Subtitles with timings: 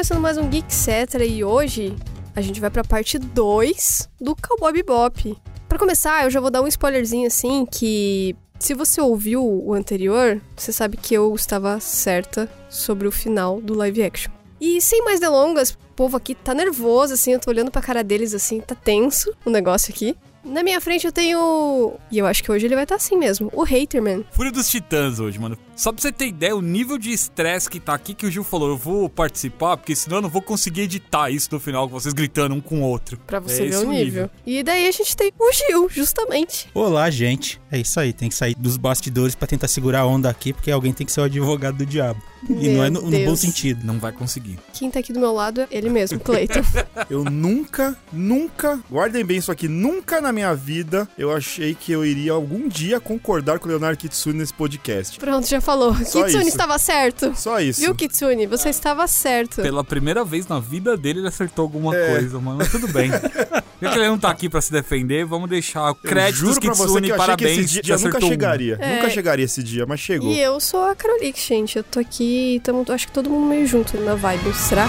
[0.00, 1.94] começando mais um Geek Cetra e hoje
[2.34, 5.36] a gente vai pra parte 2 do Cowboy Bebop.
[5.68, 10.40] Pra começar, eu já vou dar um spoilerzinho assim que se você ouviu o anterior,
[10.56, 14.32] você sabe que eu estava certa sobre o final do live action.
[14.58, 18.02] E sem mais delongas, o povo aqui tá nervoso, assim, eu tô olhando pra cara
[18.02, 20.16] deles assim, tá tenso o negócio aqui.
[20.44, 21.94] Na minha frente eu tenho.
[22.10, 23.50] E eu acho que hoje ele vai estar tá assim mesmo.
[23.52, 24.24] O Haterman.
[24.32, 25.56] Fúria dos Titãs hoje, mano.
[25.76, 28.44] Só pra você ter ideia, o nível de estresse que tá aqui que o Gil
[28.44, 31.98] falou, eu vou participar, porque senão eu não vou conseguir editar isso no final, com
[31.98, 33.18] vocês gritando um com o outro.
[33.26, 33.94] Pra você é ver o nível.
[33.94, 34.30] nível.
[34.44, 36.68] E daí a gente tem o Gil, justamente.
[36.74, 37.58] Olá, gente.
[37.72, 40.70] É isso aí, tem que sair dos bastidores para tentar segurar a onda aqui, porque
[40.70, 42.20] alguém tem que ser o advogado do diabo.
[42.48, 43.84] E Meu não é no, no, bom sentido.
[43.84, 44.58] Não vai conseguir.
[44.72, 46.60] Quem tá aqui do meu lado é ele mesmo, Cleiton.
[47.10, 52.04] eu nunca, nunca, guardem bem isso aqui, nunca na minha vida eu achei que eu
[52.04, 55.18] iria algum dia concordar com o Leonardo Kitsune nesse podcast.
[55.18, 55.94] Pronto, já falou.
[55.94, 56.48] Só Kitsune isso.
[56.48, 57.32] estava certo.
[57.34, 57.80] Só isso.
[57.80, 58.46] Viu, Kitsune?
[58.46, 58.70] Você ah.
[58.70, 59.62] estava certo.
[59.62, 62.10] Pela primeira vez na vida dele, ele acertou alguma é.
[62.10, 62.58] coisa, mano.
[62.58, 63.10] Mas tudo bem.
[63.80, 67.72] Já que ele não tá aqui pra se defender, vamos deixar créditos Kitsune, parabéns.
[67.72, 68.76] Que dia nunca chegaria.
[68.78, 68.96] É.
[68.96, 70.30] Nunca chegaria esse dia, mas chegou.
[70.30, 71.78] E eu sou a Carolix, gente.
[71.78, 74.52] Eu tô aqui, tamo, acho que todo mundo meio junto na vibe.
[74.54, 74.86] Será?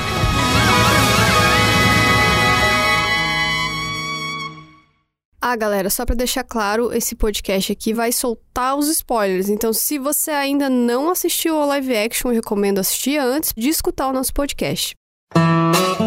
[5.44, 9.50] Ah, galera, só para deixar claro, esse podcast aqui vai soltar os spoilers.
[9.50, 14.08] Então, se você ainda não assistiu ao live action, eu recomendo assistir antes de escutar
[14.08, 14.94] o nosso podcast.
[15.36, 16.01] já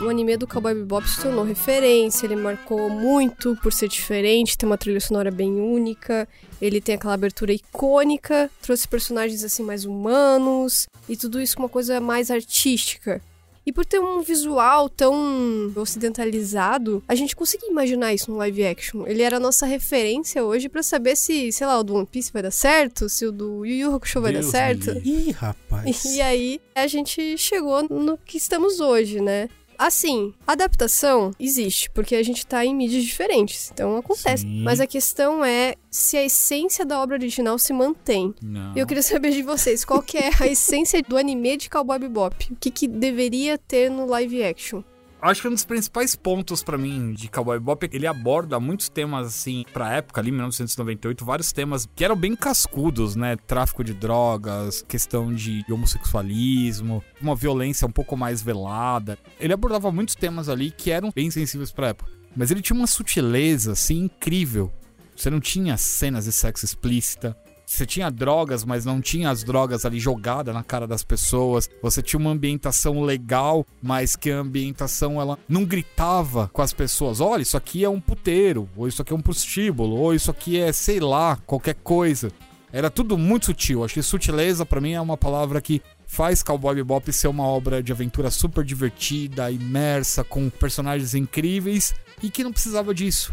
[0.00, 4.68] o anime do Cowboy Bebop se tornou referência, ele marcou muito por ser diferente, tem
[4.68, 6.28] uma trilha sonora bem única,
[6.60, 11.68] ele tem aquela abertura icônica, trouxe personagens assim mais humanos e tudo isso com uma
[11.68, 13.22] coisa mais artística.
[13.64, 19.04] E por ter um visual tão ocidentalizado, a gente conseguia imaginar isso no live action.
[19.08, 22.32] Ele era a nossa referência hoje para saber se, sei lá, o do One Piece
[22.32, 24.90] vai dar certo, se o do Yu Yu Hakusho vai Deus dar certo.
[25.04, 26.04] Ih, rapaz.
[26.06, 29.48] E aí a gente chegou no que estamos hoje, né?
[29.78, 34.42] Assim, adaptação existe, porque a gente tá em mídias diferentes, então acontece.
[34.42, 34.62] Sim.
[34.62, 38.34] Mas a questão é se a essência da obra original se mantém.
[38.42, 38.76] Não.
[38.76, 42.52] Eu queria saber de vocês, qual que é a essência do anime de Cowboy Bebop?
[42.52, 44.82] O que, que deveria ter no live action?
[45.20, 48.88] Acho que um dos principais pontos para mim de Cowboy Bebop é ele aborda muitos
[48.88, 53.36] temas assim, pra época ali, 1998, vários temas que eram bem cascudos, né?
[53.36, 59.18] Tráfico de drogas, questão de homossexualismo, uma violência um pouco mais velada.
[59.40, 62.10] Ele abordava muitos temas ali que eram bem sensíveis pra época.
[62.36, 64.72] Mas ele tinha uma sutileza assim incrível.
[65.16, 67.34] Você não tinha cenas de sexo explícita,
[67.66, 71.68] você tinha drogas, mas não tinha as drogas ali jogadas na cara das pessoas.
[71.82, 77.20] Você tinha uma ambientação legal, mas que a ambientação ela não gritava com as pessoas:
[77.20, 80.60] olha, isso aqui é um puteiro, ou isso aqui é um prostíbulo, ou isso aqui
[80.60, 82.30] é sei lá, qualquer coisa.
[82.72, 83.84] Era tudo muito sutil.
[83.84, 87.82] Acho que sutileza para mim é uma palavra que faz Cowboy Bebop ser uma obra
[87.82, 93.32] de aventura super divertida, imersa, com personagens incríveis e que não precisava disso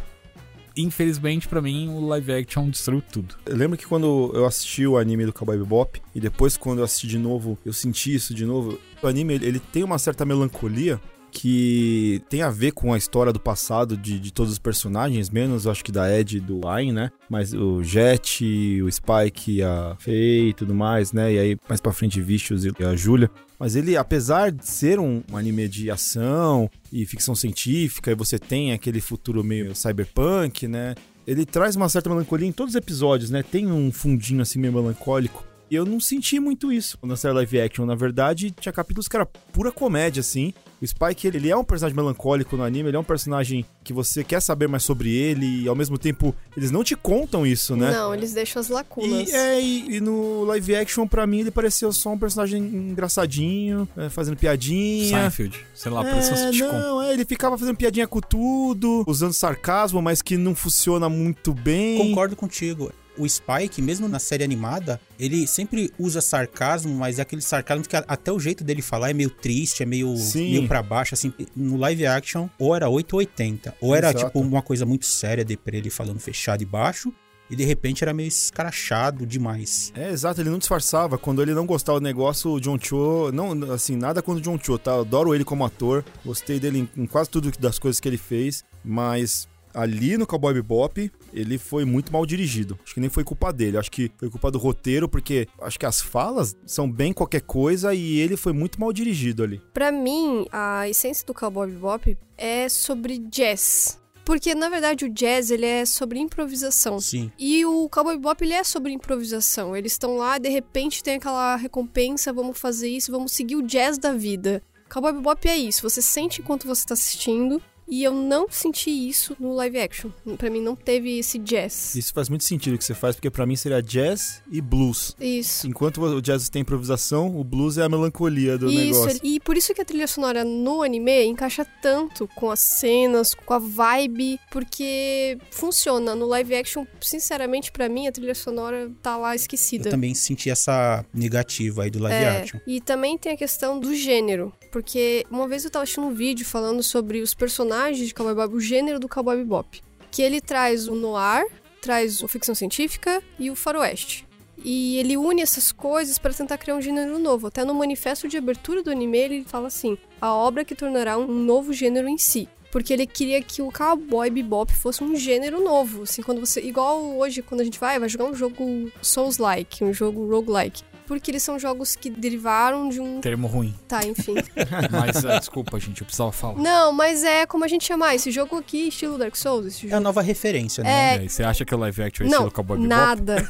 [0.76, 3.36] infelizmente, para mim, o live action destruiu tudo.
[3.46, 6.86] Eu lembro que quando eu assisti o anime do Cowboy Bebop, e depois quando eu
[6.86, 8.80] assisti de novo, eu senti isso de novo.
[9.02, 11.00] O anime, ele tem uma certa melancolia,
[11.34, 15.66] que tem a ver com a história do passado de, de todos os personagens, menos
[15.66, 17.10] acho que da Ed e do Ain, né?
[17.28, 21.34] Mas o Jet, o Spike, a Faye e tudo mais, né?
[21.34, 23.32] E aí mais pra frente Vicious e a Julia.
[23.64, 28.38] Mas ele, apesar de ser um, um, anime de ação e ficção científica, e você
[28.38, 30.96] tem aquele futuro meio cyberpunk, né?
[31.26, 33.42] Ele traz uma certa melancolia em todos os episódios, né?
[33.42, 35.46] Tem um fundinho assim meio melancólico.
[35.72, 37.86] E eu não senti muito isso na série live action.
[37.86, 40.54] Na verdade, tinha capítulos que era pura comédia, assim.
[40.84, 43.94] O Spike, ele, ele, é um personagem melancólico no anime, ele é um personagem que
[43.94, 47.74] você quer saber mais sobre ele e ao mesmo tempo eles não te contam isso,
[47.74, 47.90] né?
[47.90, 49.30] Não, eles deixam as lacunas.
[49.30, 53.88] E, é, e, e no live action, pra mim, ele pareceu só um personagem engraçadinho,
[53.96, 55.22] é, fazendo piadinha.
[55.22, 59.32] Seinfeld, sei lá, pareceu é, um Não, é, ele ficava fazendo piadinha com tudo, usando
[59.32, 61.98] sarcasmo, mas que não funciona muito bem.
[62.10, 67.42] Concordo contigo o Spike, mesmo na série animada, ele sempre usa sarcasmo, mas é aquele
[67.42, 71.14] sarcasmo que até o jeito dele falar é meio triste, é meio, meio pra baixo,
[71.14, 71.34] assim.
[71.56, 73.76] No live action, ou era 8 ou 80.
[73.82, 74.26] Ou era, Exato.
[74.26, 77.14] tipo, uma coisa muito séria de pra ele falando fechado e baixo.
[77.50, 79.92] E de repente era meio escrachado demais.
[79.96, 81.18] É, exato, ele não disfarçava.
[81.18, 83.32] Quando ele não gostava do negócio, o John Cho.
[83.32, 84.92] Não, assim, nada contra o John Cho, tá?
[84.92, 86.04] Eu adoro ele como ator.
[86.26, 88.64] Gostei dele em, em quase tudo das coisas que ele fez.
[88.84, 92.80] Mas ali no Cowboy Bebop, ele foi muito mal dirigido.
[92.84, 95.86] Acho que nem foi culpa dele, acho que foi culpa do roteiro, porque acho que
[95.86, 99.62] as falas são bem qualquer coisa e ele foi muito mal dirigido ali.
[99.74, 104.00] Para mim, a essência do Cowboy Bebop é sobre jazz.
[104.26, 106.98] Porque, na verdade, o jazz, ele é sobre improvisação.
[107.00, 107.30] Sim.
[107.38, 109.76] E o Cowboy Bebop, ele é sobre improvisação.
[109.76, 113.98] Eles estão lá, de repente tem aquela recompensa, vamos fazer isso, vamos seguir o jazz
[113.98, 114.64] da vida.
[114.90, 117.60] Cowboy Bebop é isso, você sente enquanto você tá assistindo,
[117.94, 120.10] e eu não senti isso no live action.
[120.36, 121.94] Para mim não teve esse jazz.
[121.94, 125.16] Isso faz muito sentido o que você faz, porque para mim seria jazz e blues.
[125.22, 125.68] Isso.
[125.68, 129.20] Enquanto o jazz tem improvisação, o blues é a melancolia do isso, negócio.
[129.24, 133.54] E por isso que a trilha sonora no anime encaixa tanto com as cenas, com
[133.54, 136.16] a vibe, porque funciona.
[136.16, 139.90] No live action, sinceramente, para mim, a trilha sonora tá lá esquecida.
[139.90, 142.60] Eu também senti essa negativa aí do live é, action.
[142.66, 144.52] E também tem a questão do gênero.
[144.72, 148.56] Porque uma vez eu tava assistindo um vídeo falando sobre os personagens de Cowboy Bebop,
[148.56, 149.82] o gênero do Cowboy Bebop.
[150.12, 151.46] Que ele traz o noir,
[151.82, 154.28] traz a ficção científica e o faroeste.
[154.64, 157.48] E ele une essas coisas para tentar criar um gênero novo.
[157.48, 161.28] Até no manifesto de abertura do anime ele fala assim: a obra que tornará um
[161.28, 162.48] novo gênero em si.
[162.72, 166.04] Porque ele queria que o Cowboy Bebop fosse um gênero novo.
[166.04, 166.62] Assim, quando você.
[166.62, 171.32] Igual hoje, quando a gente vai, vai jogar um jogo Souls-like, um jogo roguelike porque
[171.32, 173.22] eles são jogos que derivaram de um.
[173.22, 173.74] Termo ruim.
[173.88, 174.36] Tá, enfim.
[174.92, 176.60] mas, uh, desculpa, gente, eu precisava falar.
[176.60, 179.66] Não, mas é como a gente chamar esse jogo aqui, estilo Dark Souls.
[179.66, 179.94] Esse jogo.
[179.94, 181.18] É a nova referência, né?
[181.18, 181.26] É...
[181.26, 182.90] É, você acha que o live action é não, estilo Cowboy Bebop?
[182.90, 183.48] nada.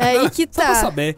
[0.00, 0.74] é aí que Só pra tá.
[0.76, 1.16] saber.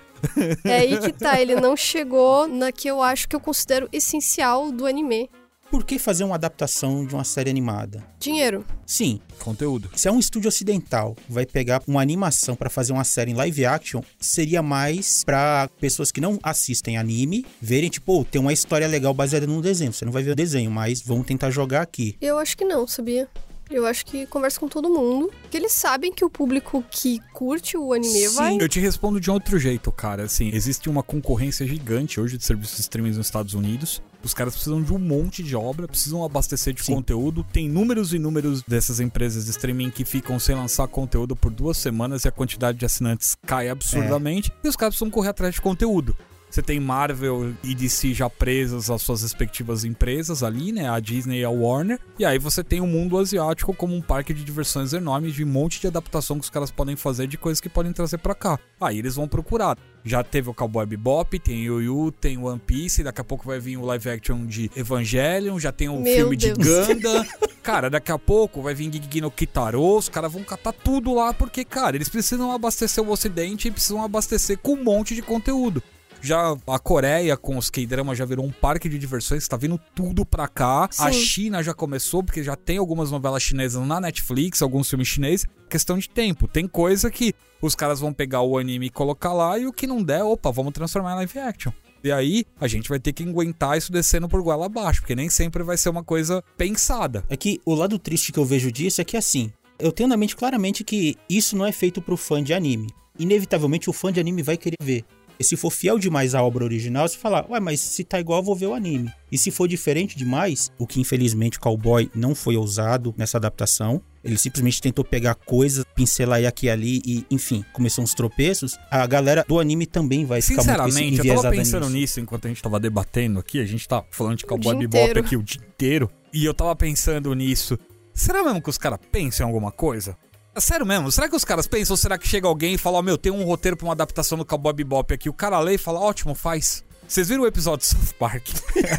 [0.64, 1.40] É aí que tá.
[1.40, 5.30] Ele não chegou na que eu acho que eu considero essencial do anime.
[5.70, 8.02] Por que fazer uma adaptação de uma série animada?
[8.20, 8.64] Dinheiro.
[8.86, 9.90] Sim, Conteúdo.
[9.96, 13.66] se é um estúdio ocidental vai pegar uma animação pra fazer uma série em live
[13.66, 18.86] action, seria mais pra pessoas que não assistem anime verem, tipo, oh, tem uma história
[18.86, 19.92] legal baseada num desenho.
[19.92, 22.16] Você não vai ver o desenho, mas vamos tentar jogar aqui.
[22.20, 23.28] Eu acho que não, sabia?
[23.70, 25.30] Eu acho que conversa com todo mundo.
[25.50, 28.34] Que eles sabem que o público que curte o anime Sim.
[28.34, 28.56] vai.
[28.60, 30.24] Eu te respondo de outro jeito, cara.
[30.24, 34.00] Assim, existe uma concorrência gigante hoje de serviços de streaming nos Estados Unidos.
[34.22, 36.94] Os caras precisam de um monte de obra, precisam abastecer de Sim.
[36.94, 37.44] conteúdo.
[37.52, 41.76] Tem números e números dessas empresas de streaming que ficam sem lançar conteúdo por duas
[41.76, 44.52] semanas e a quantidade de assinantes cai absurdamente.
[44.64, 46.16] E os caras precisam correr atrás de conteúdo.
[46.56, 50.88] Você tem Marvel e DC já presas às suas respectivas empresas ali, né?
[50.88, 52.00] A Disney e a Warner.
[52.18, 55.46] E aí você tem o mundo asiático como um parque de diversões enorme, de um
[55.46, 58.58] monte de adaptação que os caras podem fazer de coisas que podem trazer pra cá.
[58.80, 59.76] Aí eles vão procurar.
[60.02, 63.60] Já teve o Cowboy Bebop, tem Yu Yu, tem One Piece, daqui a pouco vai
[63.60, 66.86] vir o live action de Evangelion, já tem o Meu filme de Deus.
[66.86, 67.26] Ganda.
[67.62, 71.34] Cara, daqui a pouco vai vir Gigi no Kitaro, os caras vão catar tudo lá,
[71.34, 75.82] porque, cara, eles precisam abastecer o ocidente e precisam abastecer com um monte de conteúdo.
[76.26, 80.26] Já a Coreia com os K-dramas já virou um parque de diversões, tá vindo tudo
[80.26, 80.90] pra cá.
[80.98, 81.20] A Sim.
[81.20, 85.46] China já começou, porque já tem algumas novelas chinesas na Netflix, alguns filmes chineses.
[85.70, 86.48] Questão de tempo.
[86.48, 87.32] Tem coisa que
[87.62, 90.50] os caras vão pegar o anime e colocar lá, e o que não der, opa,
[90.50, 91.70] vamos transformar em live action.
[92.02, 95.30] E aí, a gente vai ter que aguentar isso descendo por goela abaixo, porque nem
[95.30, 97.24] sempre vai ser uma coisa pensada.
[97.28, 100.16] É que o lado triste que eu vejo disso é que assim, eu tenho na
[100.16, 102.88] mente claramente que isso não é feito pro fã de anime.
[103.16, 105.04] Inevitavelmente o fã de anime vai querer ver.
[105.38, 108.40] E se for fiel demais à obra original, você fala, ué, mas se tá igual,
[108.40, 109.12] eu vou ver o anime.
[109.30, 114.00] E se for diferente demais, o que infelizmente o Cowboy não foi ousado nessa adaptação,
[114.24, 118.76] ele simplesmente tentou pegar coisas, pincelar aí aqui e ali e, enfim, começou uns tropeços,
[118.90, 121.96] a galera do anime também vai ficar muito Sinceramente, eu tava pensando nisso.
[121.96, 123.60] nisso enquanto a gente tava debatendo aqui.
[123.60, 125.20] A gente tá falando de Cowboy Bebop inteiro.
[125.20, 126.10] aqui o dia inteiro.
[126.32, 127.78] E eu tava pensando nisso.
[128.12, 130.16] Será mesmo que os caras pensam em alguma coisa?
[130.56, 131.12] É Sério mesmo?
[131.12, 133.30] Será que os caras pensam ou será que chega alguém e fala, ó, meu, tem
[133.30, 135.28] um roteiro pra uma adaptação do Cowboy Bebop aqui?
[135.28, 136.82] O cara lê e fala, ótimo, faz.
[137.08, 138.48] Vocês viram o episódio de South Park?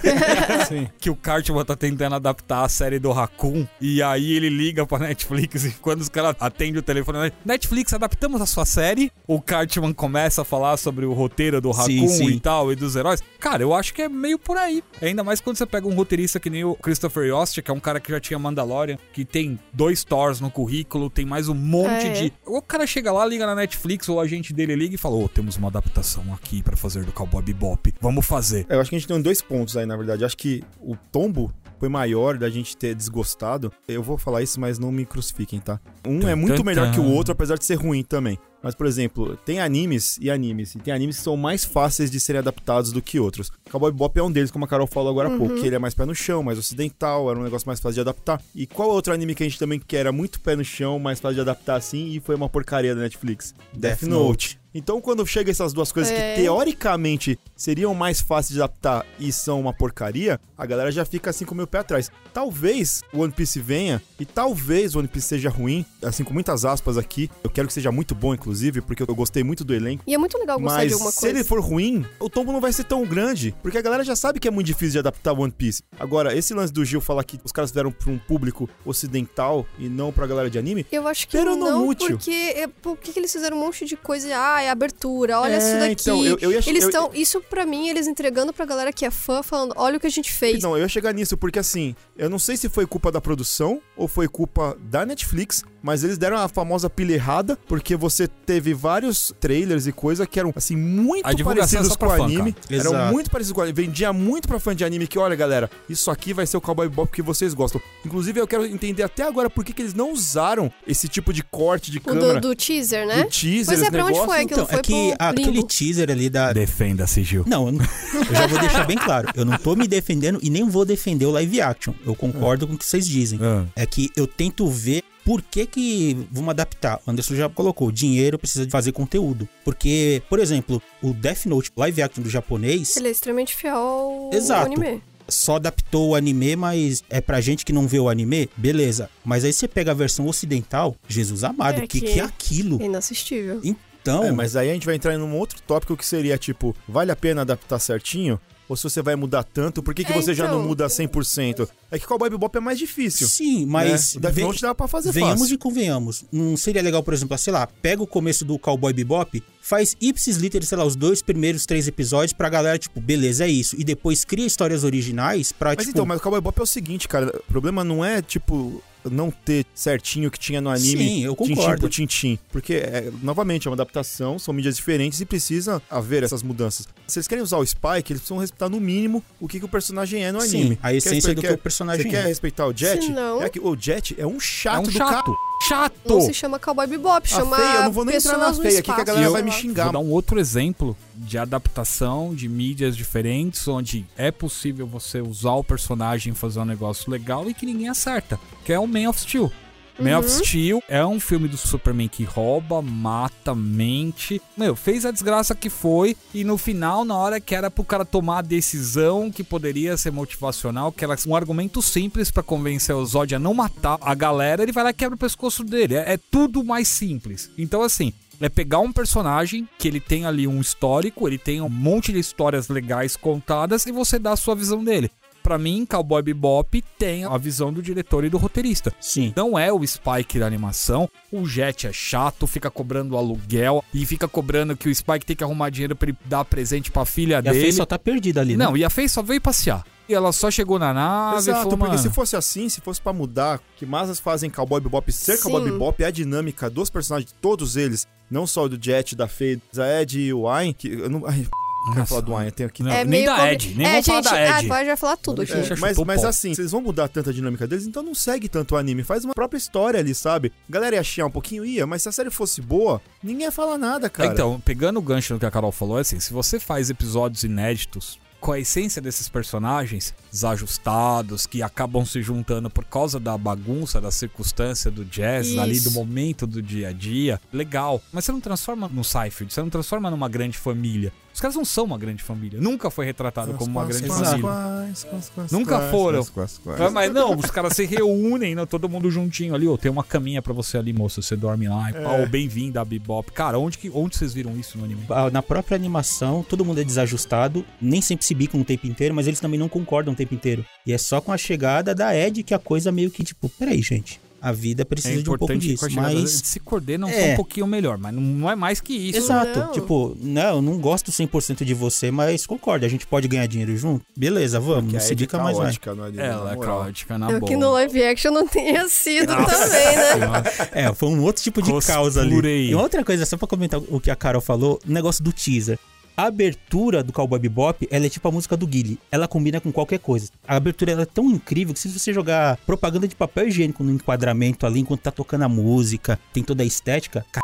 [0.67, 0.87] Sim.
[0.99, 4.99] que o Cartman tá tentando adaptar a série do Raccoon e aí ele liga pra
[4.99, 9.11] Netflix e quando os caras atendem o telefone, Netflix, adaptamos a sua série?
[9.27, 12.27] O Cartman começa a falar sobre o roteiro do Sim, Raccoon sim.
[12.29, 13.21] e tal e dos heróis.
[13.39, 14.83] Cara, eu acho que é meio por aí.
[15.01, 17.79] Ainda mais quando você pega um roteirista que nem o Christopher Yost, que é um
[17.79, 22.07] cara que já tinha Mandalorian, que tem dois Thors no currículo, tem mais um monte
[22.07, 22.13] É.
[22.13, 22.33] de...
[22.45, 25.27] O cara chega lá, liga na Netflix, ou o agente dele liga e fala, ô,
[25.27, 27.93] temos uma adaptação aqui pra fazer do Cowboy Bebop.
[28.01, 28.65] Vamos fazer.
[28.69, 30.23] É, Eu acho que a gente tem dois pontos aí, na verdade.
[30.25, 33.71] Acho que o tombo foi maior da gente ter desgostado.
[33.87, 35.79] Eu vou falar isso, mas não me crucifiquem, tá?
[36.05, 37.13] Um é Tum, muito tum, melhor que o tum.
[37.13, 38.37] outro, apesar de ser ruim também.
[38.63, 40.73] Mas, por exemplo, tem animes e animes.
[40.73, 43.51] E tem animes que são mais fáceis de serem adaptados do que outros.
[43.69, 45.55] Cowboy Bebop é um deles, como a Carol falou agora há pouco.
[45.55, 48.01] Que ele é mais pé no chão, mais ocidental, era um negócio mais fácil de
[48.01, 48.41] adaptar.
[48.55, 51.19] E qual outro anime que a gente também quer era muito pé no chão, mais
[51.19, 53.53] fácil de adaptar assim, e foi uma porcaria da Netflix?
[53.73, 54.59] Death Note.
[54.77, 56.35] Então, quando chega essas duas coisas É.
[56.35, 61.31] que teoricamente seriam mais fáceis de adaptar e são uma porcaria, a galera já fica
[61.31, 62.11] assim com o meu pé atrás.
[62.31, 66.63] Talvez o One Piece venha e talvez o One Piece seja ruim, assim com muitas
[66.63, 67.27] aspas aqui.
[67.43, 70.03] Eu quero que seja muito bom, inclusive, porque eu gostei muito do elenco.
[70.05, 71.35] E é muito legal gostar Mas de alguma se coisa.
[71.35, 73.55] ele for ruim, o tombo não vai ser tão grande.
[73.63, 75.81] Porque a galera já sabe que é muito difícil de adaptar One Piece.
[75.99, 79.89] Agora, esse lance do Gil falar que os caras fizeram pra um público ocidental e
[79.89, 80.85] não pra galera de anime.
[80.91, 82.09] Eu acho que não, mútil.
[82.17, 84.27] porque é, por que que eles fizeram um monte de coisa?
[84.37, 86.01] Ah, abertura, olha É, isso daqui.
[86.01, 89.11] então, eu- eu ia- eles estão, isso pra mim, eles entregando pra galera que é
[89.11, 90.61] fã, falando, olha o que a gente fez.
[90.63, 93.81] Não, eu ia chegar nisso, porque assim, eu não sei se foi culpa da produção
[93.95, 98.73] ou foi culpa da Netflix, mas eles deram a famosa pilha errada, porque você teve
[98.73, 102.53] vários trailers e coisa que eram, assim, muito é parecidos com o anime.
[102.69, 103.73] Eram muito parecidos com o anime.
[103.87, 106.89] Vendia muito pra fã de anime que, olha, galera, isso aqui vai ser o Cowboy
[106.89, 107.79] Bebop que vocês gostam.
[108.05, 111.41] Inclusive, eu quero entender até agora por que, que eles não usaram esse tipo de
[111.41, 113.23] corte de o câmera do, do teaser, né?
[113.23, 114.25] do teaser, Pois é, pra onde negócio.
[114.27, 114.51] foi aquilo?
[114.51, 116.51] Então, foi é que pro aquele teaser ali da.
[116.51, 117.45] Defenda-se, Gil.
[117.47, 117.85] Não, eu, não-
[118.27, 119.29] eu já vou deixar bem claro.
[119.33, 121.93] Eu não tô me defendendo e nem vou defender o live action.
[122.05, 123.39] Eu concordo com o que vocês dizem.
[123.41, 123.63] Ah.
[123.73, 127.01] É que eu tento ver por que que vamos adaptar.
[127.05, 129.45] O Anderson já colocou, dinheiro precisa de fazer conteúdo.
[129.65, 134.29] Porque, por exemplo, o Death Note live action do japonês Ele é extremamente fiel ao
[134.33, 134.67] Exato.
[134.71, 135.03] anime.
[135.27, 139.09] só adaptou o anime, mas é pra gente que não vê o anime, beleza.
[139.25, 142.23] Mas aí você pega a versão ocidental, Jesus amado, É o que, que- que é
[142.23, 142.81] aquilo?
[142.81, 143.59] É inassistível.
[143.61, 146.73] Então, É, mas aí a gente vai entrar em um outro tópico que seria, tipo,
[146.87, 148.39] vale a pena adaptar certinho?
[148.69, 150.67] Ou se você vai mudar tanto, por que, que É, você já não então.
[150.67, 151.67] muda 100%?
[151.89, 153.27] É que Cowboy Bebop é mais difícil.
[153.27, 154.17] sim, mas né?
[154.17, 155.55] O Death Note dá pra fazer venhamos fácil.
[155.55, 156.25] e convenhamos.
[156.31, 160.37] Não seria legal, por exemplo, sei lá, pega o começo do Cowboy Bebop, faz ipsis
[160.37, 163.75] literis, sei lá, os dois primeiros três episódios pra galera, tipo, beleza, é isso.
[163.79, 165.89] E depois cria histórias originais pra, Mas tipo...
[165.91, 167.27] então, mas o Cowboy Bebop é o seguinte, cara.
[167.47, 170.97] O problema não é, tipo, não ter certinho o que tinha no anime.
[171.07, 171.81] Sim, eu Tintim concordo.
[171.81, 172.37] por tintim.
[172.51, 176.87] Porque, é, novamente, é uma adaptação, são mídias diferentes e precisa haver essas mudanças.
[177.07, 179.69] Se eles querem usar o Spike, eles precisam respeitar no mínimo o que, que o
[179.69, 180.79] personagem é no Sim, anime.
[180.81, 182.27] a Quer essência do respe- que o quer- personagem Você quer é.
[182.27, 183.03] respeitar o Jet?
[183.05, 185.35] Se não- É que o Jet é um chato É um do chato.
[185.61, 186.09] Chato!
[186.09, 188.79] Não se chama Cowboy Bebop, A chama feia, eu não vou nem entrar na feia
[188.79, 189.83] aqui que a galera sei vai me xingar.
[189.85, 195.53] Vou dar um outro exemplo de adaptação de mídias diferentes, onde é possível você usar
[195.53, 199.09] o personagem e fazer um negócio legal e que ninguém acerta, que é o Man
[199.09, 199.51] of Steel.
[199.99, 204.39] Man of Steel é um filme do Superman que rouba, mata, mente.
[204.55, 208.05] Meu, fez a desgraça que foi e no final, na hora que era pro cara
[208.05, 213.05] tomar a decisão que poderia ser motivacional, que era um argumento simples pra convencer o
[213.05, 215.95] Zod a não matar a galera, ele vai lá e quebra o pescoço dele.
[215.95, 217.49] É, é tudo mais simples.
[217.57, 221.69] Então, assim, é pegar um personagem que ele tem ali um histórico, ele tem um
[221.69, 225.09] monte de histórias legais contadas e você dá a sua visão dele.
[225.47, 228.93] Pra mim, Cowboy Bebop tem a visão do diretor e do roteirista.
[228.99, 229.31] Sim.
[229.33, 231.09] Não é o Spike da animação.
[231.31, 235.45] O Jet é chato, fica cobrando aluguel e fica cobrando que o Spike tem que
[235.45, 237.61] arrumar dinheiro pra ele dar presente pra filha E a dele.
[237.61, 238.65] Faye só tá perdida ali, né?
[238.65, 239.85] Não, e a Faye só veio passear.
[240.09, 242.99] E ela só chegou na nave e Exato, falou, porque se fosse assim, se fosse
[242.99, 245.43] pra mudar, que masas fazem Cowboy Bebop ser Sim.
[245.43, 249.29] Cowboy Bebop, é a dinâmica dos personagens, todos eles, não só o do Jet, da
[249.29, 252.05] Faye, da Ed e o Ayn, que eu não, ai, não Nossa.
[252.05, 252.83] falar do Ayn, eu tenho aqui.
[252.83, 254.65] Não, É nem meio da Ed, nem é, falar gente, da Ed.
[254.65, 255.79] Ah, vai já falar tudo É, aqui.
[255.79, 258.77] mas, mas assim, eles vão mudar tanto a dinâmica deles, então não segue tanto o
[258.77, 259.03] anime.
[259.03, 260.51] Faz uma própria história ali, sabe?
[260.69, 263.51] A galera ia chiar um pouquinho, ia, mas se a série fosse boa, ninguém ia
[263.51, 264.31] falar nada, cara.
[264.31, 267.43] Então, pegando o gancho no que a Carol falou, é assim, se você faz episódios
[267.43, 273.99] inéditos com a essência desses personagens desajustados, que acabam se juntando por causa da bagunça,
[274.01, 275.59] da circunstância do jazz, Isso.
[275.59, 278.01] ali do momento do dia a dia, legal.
[278.11, 281.11] Mas você não transforma no Seinfeld, você não transforma numa grande família.
[281.37, 282.59] Os caras não são uma grande família.
[282.59, 284.41] Nunca foi retratado como uma grande quase, família.
[284.41, 286.17] Quase, quase, quase, Nunca quase, foram.
[286.17, 286.81] quase, quase, quase.
[286.81, 290.03] Ah, Mas não, os caras se reúnem, né, todo mundo juntinho ali, ó, tem uma
[290.03, 293.31] caminha pra você ali, moça, você dorme lá, e pau, bem-vindo a Bebop.
[293.33, 295.01] Cara, onde, que, onde vocês viram isso no anime?
[295.11, 299.13] Ah, Na própria animação, todo mundo é desajustado, nem sempre se bicam o tempo inteiro,
[299.13, 300.65] mas eles também não concordam o tempo inteiro.
[300.87, 303.83] E é só com a chegada da Ed que a coisa meio que, tipo, peraí,
[303.83, 305.87] gente, a vida precisa É de um pouco disso.
[305.93, 306.41] Mas.
[306.45, 307.33] se coordenam É.
[307.33, 309.17] um pouquinho melhor, mas não, é mais que isso.
[309.17, 309.71] Exato, Não.
[309.71, 313.75] tipo, não, eu não gosto 100% de você, mas concorda, a gente pode ganhar dinheiro
[313.75, 314.05] junto?
[314.15, 315.65] Beleza, vamos, Que não a se Ed é bica mais, vai.
[315.65, 317.49] caótica no anime, Ela é caótica na É boa.
[317.49, 320.43] que no live action não tenha sido também, né?
[320.71, 321.95] É, foi um outro tipo de Cosplay.
[321.97, 322.69] causa ali.
[322.69, 325.79] E outra coisa, só pra comentar o que a Carol falou, o negócio do teaser.
[326.19, 328.97] A abertura do Cowboy Bebop, ela é tipo a música do Guile.
[329.11, 330.31] Ela combina com qualquer coisa.
[330.47, 334.65] A abertura é tão incrível que se você jogar propaganda de papel higiênico no enquadramento
[334.65, 337.39] ali, enquanto tá tocando a música, tem toda a estética, c...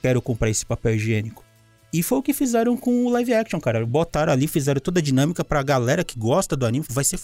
[0.00, 1.44] quero comprar esse papel higiênico.
[1.92, 3.84] E foi o que fizeram com o live action, cara.
[3.84, 6.86] Botaram ali, fizeram toda a dinâmica pra galera que gosta do anime.
[6.88, 7.22] Vai ser f...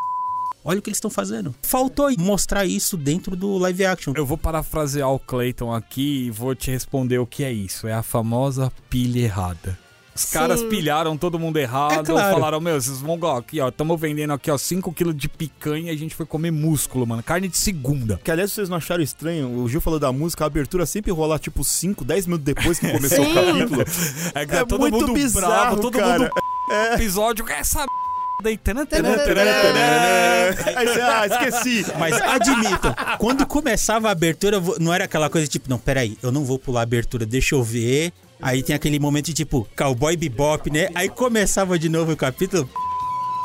[0.63, 1.55] olha o que eles estão fazendo.
[1.63, 4.13] Faltou mostrar isso dentro do live action.
[4.15, 7.89] Eu vou parafrasear o Clayton aqui e vou te responder o que é isso.
[7.89, 9.83] É a famosa pilha errada.
[10.15, 12.35] Os caras pilharam todo mundo errado, É claro.
[12.35, 15.95] falaram, meu, vocês vão ó, aqui, ó, estamos vendendo aqui, ó, 5kg de picanha e
[15.95, 17.23] a gente foi comer músculo, mano.
[17.23, 18.21] Carne de segunda.
[18.23, 19.49] Que aliás, vocês não acharam estranho?
[19.49, 22.91] O Gil falou da música, a abertura sempre rolar tipo 5, 10 minutos depois que
[22.93, 23.33] começou Sim.
[23.33, 23.85] o capítulo.
[24.35, 26.19] É, que É todo muito mundo bizarro, bravo, todo cara.
[26.19, 26.31] mundo
[26.95, 28.57] episódio, essa merda aí.
[28.57, 30.79] Tanã, tanã, Tanã, tanã, tanã.
[30.79, 31.87] Aí você, ah, esqueci.
[31.99, 36.45] Mas admitam, quando começava a abertura, não era aquela coisa tipo, não, peraí, eu não
[36.45, 38.13] vou pular a abertura, deixa eu ver.
[38.45, 40.91] Aí tem aquele momento de tipo, cowboy bebop, né?
[40.95, 42.69] Aí começava de novo o capítulo.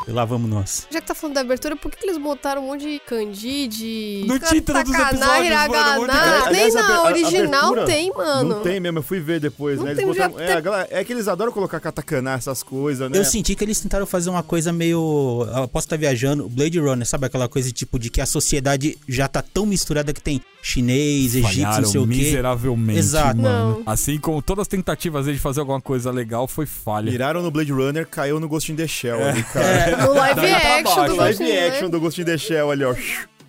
[0.07, 0.87] E lá vamos nós.
[0.89, 3.67] Já que tá falando da abertura, por que, que eles botaram um monte de kanji,
[3.67, 4.23] de...
[4.27, 5.19] No título dos episódios,
[5.67, 6.51] mano, um de.
[6.51, 8.49] Nem na original abertura tem, mano.
[8.55, 9.91] Não tem mesmo, eu fui ver depois, Não né?
[9.91, 12.63] Eles tem, já botaram- é, tem- a galera- é que eles adoram colocar katakana, essas
[12.63, 13.17] coisas, né?
[13.17, 15.45] Eu senti que eles tentaram fazer uma coisa meio.
[15.55, 16.49] Eu posso estar viajando.
[16.49, 20.21] Blade Runner, sabe aquela coisa tipo de que a sociedade já tá tão misturada que
[20.21, 22.15] tem chinês, egípcio, não Falharam sei o quê.
[22.15, 23.37] miseravelmente, Exato.
[23.37, 23.83] mano.
[23.85, 23.91] Não.
[23.93, 27.09] Assim como todas as tentativas de fazer alguma coisa legal foi falha.
[27.11, 29.29] Miraram no Blade Runner, caiu no Ghost in the Shell É.
[29.29, 29.88] ali, cara.
[30.05, 32.83] No live action do Live Ghost in the action do Ghost in the Shell ali,
[32.83, 32.95] ó.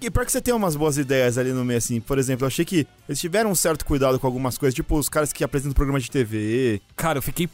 [0.02, 2.00] E pior que você tem umas boas ideias ali no meio, assim.
[2.00, 5.08] Por exemplo, eu achei que eles tiveram um certo cuidado com algumas coisas, tipo os
[5.10, 6.80] caras que apresentam programa de TV.
[6.96, 7.48] Cara, eu fiquei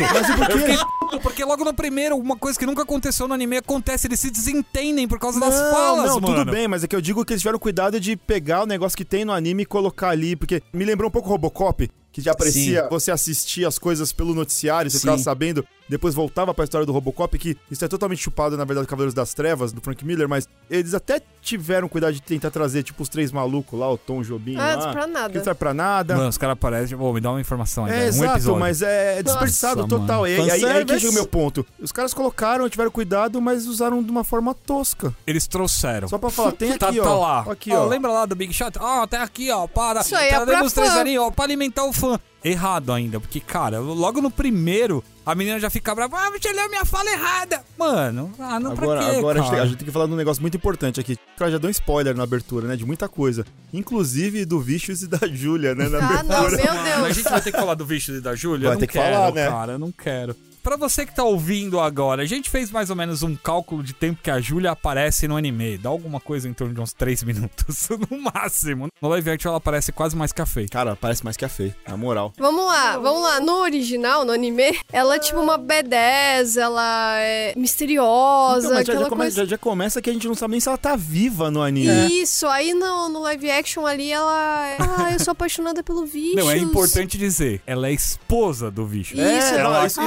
[0.00, 0.72] Mas e por Eu quê?
[0.72, 0.76] fiquei
[1.10, 4.30] p***, porque logo no primeiro, uma coisa que nunca aconteceu no anime acontece, eles se
[4.30, 6.38] desentendem por causa das falas, não, mano.
[6.38, 8.96] tudo bem, mas é que eu digo que eles tiveram cuidado de pegar o negócio
[8.96, 12.30] que tem no anime e colocar ali, porque me lembrou um pouco Robocop, que já
[12.30, 15.00] aparecia, você assistia as coisas pelo noticiário, você Sim.
[15.02, 18.86] ficava sabendo, depois voltava pra história do Robocop, que isso é totalmente chupado, na verdade,
[18.86, 22.84] do Cavaleiros das Trevas, do Frank Miller, mas eles até tiveram cuidado de tentar trazer,
[22.84, 25.34] tipo, os três malucos lá, o Tom Jobim Ah, lá, pra que nada.
[25.34, 26.16] não serve pra nada.
[26.16, 26.96] Mano, os caras parecem.
[26.96, 28.60] Pô, me dá uma informação aí, É, um exato, episódio.
[28.60, 30.20] mas é desperdiçado Nossa, total.
[30.22, 30.32] mano.
[30.32, 31.66] E aí, aí, aí que chega o meu ponto.
[31.80, 35.12] Os caras colocaram, tiveram cuidado, mas usaram de uma forma tosca.
[35.26, 36.08] Eles trouxeram.
[36.08, 37.02] Só pra falar, tem aqui, Tá, ó.
[37.02, 37.40] tá lá.
[37.50, 37.86] Aqui, Ó, ó.
[37.86, 38.78] Lembra lá do Big Shot?
[38.80, 39.66] Ó, tá aqui, ó.
[39.66, 40.00] Para.
[40.00, 42.20] Isso aí é pra três ali, ó, pra alimentar o fã.
[42.44, 46.14] Errado ainda, porque, cara, logo no primeiro, a menina já fica brava.
[46.18, 47.62] Ah, você leu minha fala errada.
[47.78, 50.06] Mano, ah, não Agora, pra quê, agora a, gente tem, a gente tem que falar
[50.06, 51.16] de um negócio muito importante aqui.
[51.38, 52.76] Cara, já deu um spoiler na abertura, né?
[52.76, 53.46] De muita coisa.
[53.72, 55.88] Inclusive do Vicious e da Júlia, né?
[55.88, 56.62] Na Ah, não, abertura.
[56.64, 57.16] meu Mano, a Deus.
[57.16, 58.68] gente vai ter que falar do bicho e da Júlia?
[58.68, 59.48] Vai Eu não ter que quero, falar, né?
[59.48, 60.36] cara, eu não quero.
[60.64, 63.92] Pra você que tá ouvindo agora, a gente fez mais ou menos um cálculo de
[63.92, 65.76] tempo que a Júlia aparece no anime.
[65.76, 68.88] Dá alguma coisa em torno de uns 3 minutos, no máximo.
[69.02, 70.66] No live action ela aparece quase mais que a Faye.
[70.66, 72.32] Cara, parece mais que a Fê, na moral.
[72.38, 73.40] Vamos lá, vamos lá.
[73.40, 78.94] No original, no anime, ela é tipo uma B10, ela é misteriosa, Então, mas já,
[78.94, 79.36] já, come- coisa...
[79.36, 82.22] já- já começa que a gente não sabe nem se ela tá viva no anime.
[82.22, 84.76] Isso, aí no, no live action ali ela é.
[84.80, 86.36] Ah, eu sou apaixonada pelo bicho.
[86.36, 89.14] Não, é importante dizer, ela é esposa do bicho.
[89.14, 90.00] Isso, É, ela ela, isso,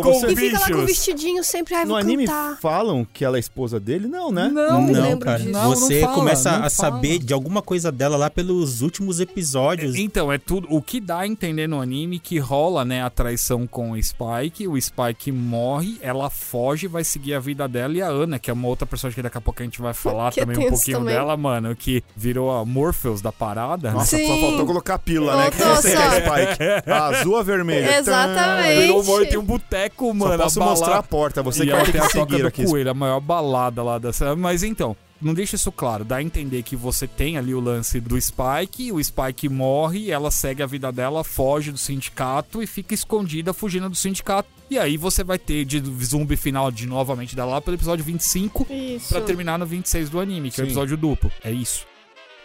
[0.00, 2.58] Carol, com você E fica lá com o vestidinho sempre, ai, no anime cantar.
[2.60, 4.06] falam que ela é esposa dele?
[4.08, 4.48] Não, né?
[4.52, 5.38] Não, Não, lembro cara.
[5.38, 5.50] disso.
[5.50, 6.70] Não, não Você fala, começa não a fala.
[6.70, 9.94] saber de alguma coisa dela lá pelos últimos episódios.
[9.96, 10.66] Então, é tudo.
[10.70, 14.66] O que dá a entender no anime que rola, né, a traição com o Spike.
[14.68, 17.94] O Spike morre, ela foge, vai seguir a vida dela.
[17.94, 19.94] E a Ana, que é uma outra personagem que daqui a pouco a gente vai
[19.94, 21.14] falar Que também um pouquinho também.
[21.14, 23.90] dela, mano, que virou a Morpheus da parada.
[23.92, 24.26] Nossa, Sim.
[24.26, 25.50] só faltou colocar a pílula, né?
[25.50, 26.90] Que você é Spike.
[26.90, 27.96] A azul ou vermelha?
[27.98, 28.80] Exatamente.
[28.80, 30.42] Virou morto tem um boteco, Só mano.
[30.42, 32.46] posso a balada- mostrar a porta, você e que ela vai ter tem que seguir
[32.46, 32.64] aqui.
[32.64, 34.34] coelho, a maior balada lá dessa.
[34.36, 36.04] Mas então, não deixa isso claro.
[36.04, 40.30] Dá a entender que você tem ali o lance do Spike, o Spike morre, ela
[40.30, 44.48] segue a vida dela, foge do sindicato e fica escondida fugindo do sindicato.
[44.70, 48.66] E aí você vai ter de zumbi final de novamente da lá pelo episódio 25
[48.70, 49.08] Isso.
[49.10, 51.30] pra terminar no 26 do anime, que é o episódio duplo.
[51.44, 51.86] É isso.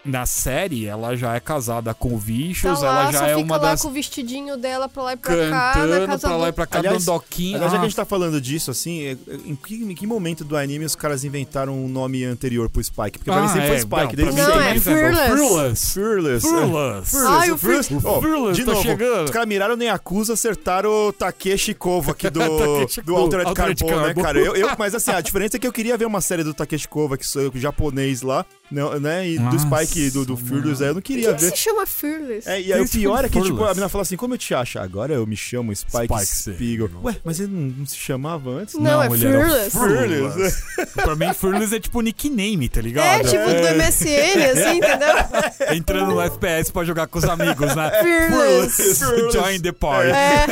[0.06, 3.40] Na série, ela já é casada com o Tá Vicious, lá, ela já é fica
[3.46, 3.82] uma lá das.
[3.82, 6.50] com o vestidinho dela pra lá e pra cá, na Cantando pra lá do...
[6.50, 7.56] e pra cá, Aliás, dando doquinha.
[7.58, 9.94] Aliás, já que a Ah, gente tá falando disso, assim, é- é- em que, em
[9.94, 13.18] que momento do anime os caras inventaram um nome anterior pro Spike?
[13.18, 14.78] Porque pra mim Ah, sempre foi é, Spike, não, desde Não, sempre.
[14.78, 15.28] é Fearless.
[15.28, 15.94] Fearless.
[15.94, 16.48] Fearless.
[16.48, 17.18] Fearless.
[17.18, 17.88] Ai, o Fearless.
[17.90, 18.08] Fearless.
[18.08, 19.26] Ó, Fearless de tá novo, chegando.
[19.26, 22.40] os caras miraram nem Yakuza, acertaram o Takeshi Kovo aqui do,
[23.04, 24.40] do Altered Carbon, né, cara?
[24.40, 26.88] Eu, eu- mas assim, a diferença é que eu queria ver uma série do Takeshi
[26.88, 30.90] Kovo, que sou japonês lá, né, né, e do Nossa, Spike, do, do Fearless, aí
[30.90, 31.52] eu não queria que ver.
[31.52, 32.50] se chama Fearless?
[32.50, 34.54] É, e aí o pior é que, tipo, a menina fala assim, como eu te
[34.54, 34.78] acho?
[34.80, 36.90] Agora eu me chamo Spike, Spike Spiegel.
[37.04, 38.76] Ué, mas ele não, não se chamava antes?
[38.76, 39.78] Não, é ele era Fearless.
[39.78, 40.64] Fearless.
[40.96, 43.24] pra mim, Fearless é tipo nickname, tá É, ligado?
[43.30, 45.16] tipo do MSN, assim, entendeu?
[45.76, 47.90] Entrando no FPS pra jogar com os amigos, né?
[48.02, 48.96] Fearless.
[49.00, 49.34] Fearless.
[49.34, 50.12] Join the party.
[50.12, 50.48] É,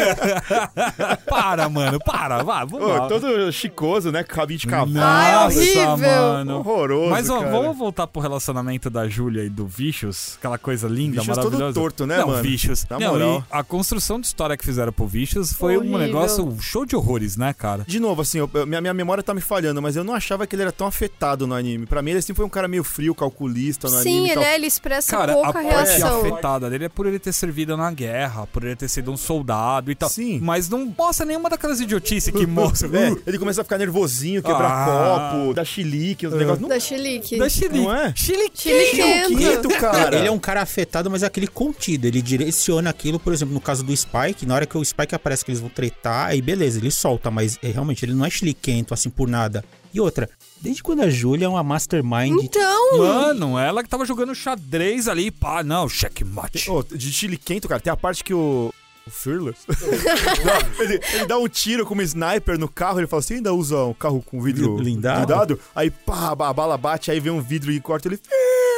[1.30, 2.44] Para, mano, para.
[2.44, 3.08] Vai, vamos Ô, lá.
[3.08, 4.24] todo chicoso, né?
[4.24, 4.94] Cabinho de cavalo.
[5.00, 5.98] Ai, Nossa, horrível.
[5.98, 6.58] mano.
[6.60, 7.52] Horroroso, Mas ó, cara.
[7.52, 11.74] vamos voltar voltar pro relacionamento da Júlia e do Vicious, aquela coisa linda, Vicious maravilhosa.
[11.74, 12.44] todo torto, né, não, mano?
[12.44, 12.86] Vicious.
[12.90, 13.44] Na não, moral.
[13.52, 15.98] a construção de história que fizeram pro Vicious foi um Horrível.
[16.00, 17.84] negócio um show de horrores, né, cara?
[17.88, 20.56] De novo, assim, eu- minha, minha memória tá me falhando, mas eu não achava que
[20.56, 21.86] ele era tão afetado no anime.
[21.86, 24.44] Pra mim, ele sempre foi um cara meio frio, calculista no Sim, anime e ele,
[24.44, 26.20] é, ele expressa Cara, a pouca parte reação.
[26.22, 29.92] afetada dele é por ele ter servido na guerra, por ele ter sido um soldado
[29.92, 30.10] e tal.
[30.10, 30.40] Sim.
[30.42, 32.86] Mas não mostra nenhuma daquelas idiotices que mostra.
[32.96, 35.32] É, ele começa a ficar nervosinho, quebrar Ah.
[35.32, 36.62] copo, dar chilique, os negócios.
[36.62, 37.38] Não, Da Chilique.
[37.38, 37.80] Da Chile.
[37.96, 38.14] É?
[38.16, 39.70] Chiliquento.
[39.70, 40.18] cara.
[40.18, 42.06] Ele é um cara afetado, mas é aquele contido.
[42.06, 45.46] Ele direciona aquilo, por exemplo, no caso do Spike, na hora que o Spike aparece
[45.46, 48.94] que eles vão tretar, aí beleza, ele solta, mas é, realmente ele não é chiliquento
[48.94, 49.64] assim por nada.
[49.94, 50.30] E outra,
[50.60, 52.38] desde quando a Julia é uma mastermind.
[52.44, 56.70] Então, Mano, ela que tava jogando xadrez ali, pá, não, checkmate.
[56.70, 58.74] Ô, de chiliquento, cara, tem a parte que o.
[59.08, 59.60] O Fearless?
[59.70, 63.54] Não, ele, ele dá um tiro com uma sniper no carro, ele fala assim: ainda
[63.54, 65.60] usa um carro com vidro Blindado?
[65.76, 68.18] Aí, pá, a bala bate, aí vem um vidro e corta ele.
[68.18, 68.75] Fearless!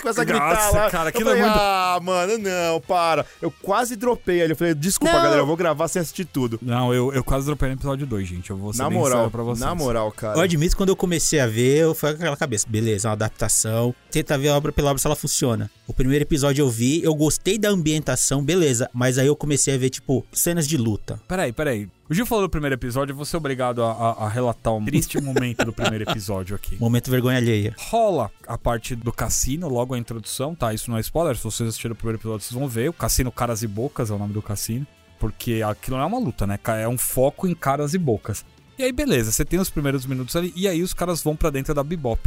[0.00, 0.90] Começa a gritar Nossa, lá.
[0.90, 3.24] cara, Eu aquilo é falei, muito- Ah, mano, não, para.
[3.40, 4.52] Eu quase dropei ali.
[4.52, 5.22] Eu falei, desculpa, Não.
[5.22, 6.58] galera, eu vou gravar sem assistir tudo.
[6.60, 8.50] Não, eu, eu quase dropei no episódio 2, gente.
[8.50, 9.60] Eu vou ser Na moral, pra vocês.
[9.60, 10.36] na moral, cara.
[10.36, 12.66] Eu admito que quando eu comecei a ver, eu foi com aquela cabeça.
[12.68, 13.94] Beleza, é uma adaptação.
[14.10, 15.70] Tenta ver a obra pela obra se ela funciona.
[15.86, 18.88] O primeiro episódio eu vi, eu gostei da ambientação, beleza.
[18.92, 21.20] Mas aí eu comecei a ver, tipo, cenas de luta.
[21.28, 21.88] Peraí, peraí.
[22.08, 24.84] O Gil falou do primeiro episódio, eu vou ser obrigado a, a- a relatar um
[24.84, 26.76] triste momento do primeiro episódio aqui.
[26.78, 27.74] Momento vergonha alheia.
[27.78, 30.74] Rola a parte do cassino, logo a introdução, tá?
[30.74, 32.90] Isso não é spoiler, se vocês assistiram o primeiro episódio, vocês vão ver.
[32.90, 34.86] O Cassino Caras e Bocas é o nome do cassino.
[35.18, 36.58] Porque aquilo não é uma luta, né?
[36.78, 38.44] É um foco em caras e bocas.
[38.76, 41.48] E aí, beleza, você tem os primeiros minutos ali, e aí os caras vão pra
[41.48, 42.20] dentro da Bebop.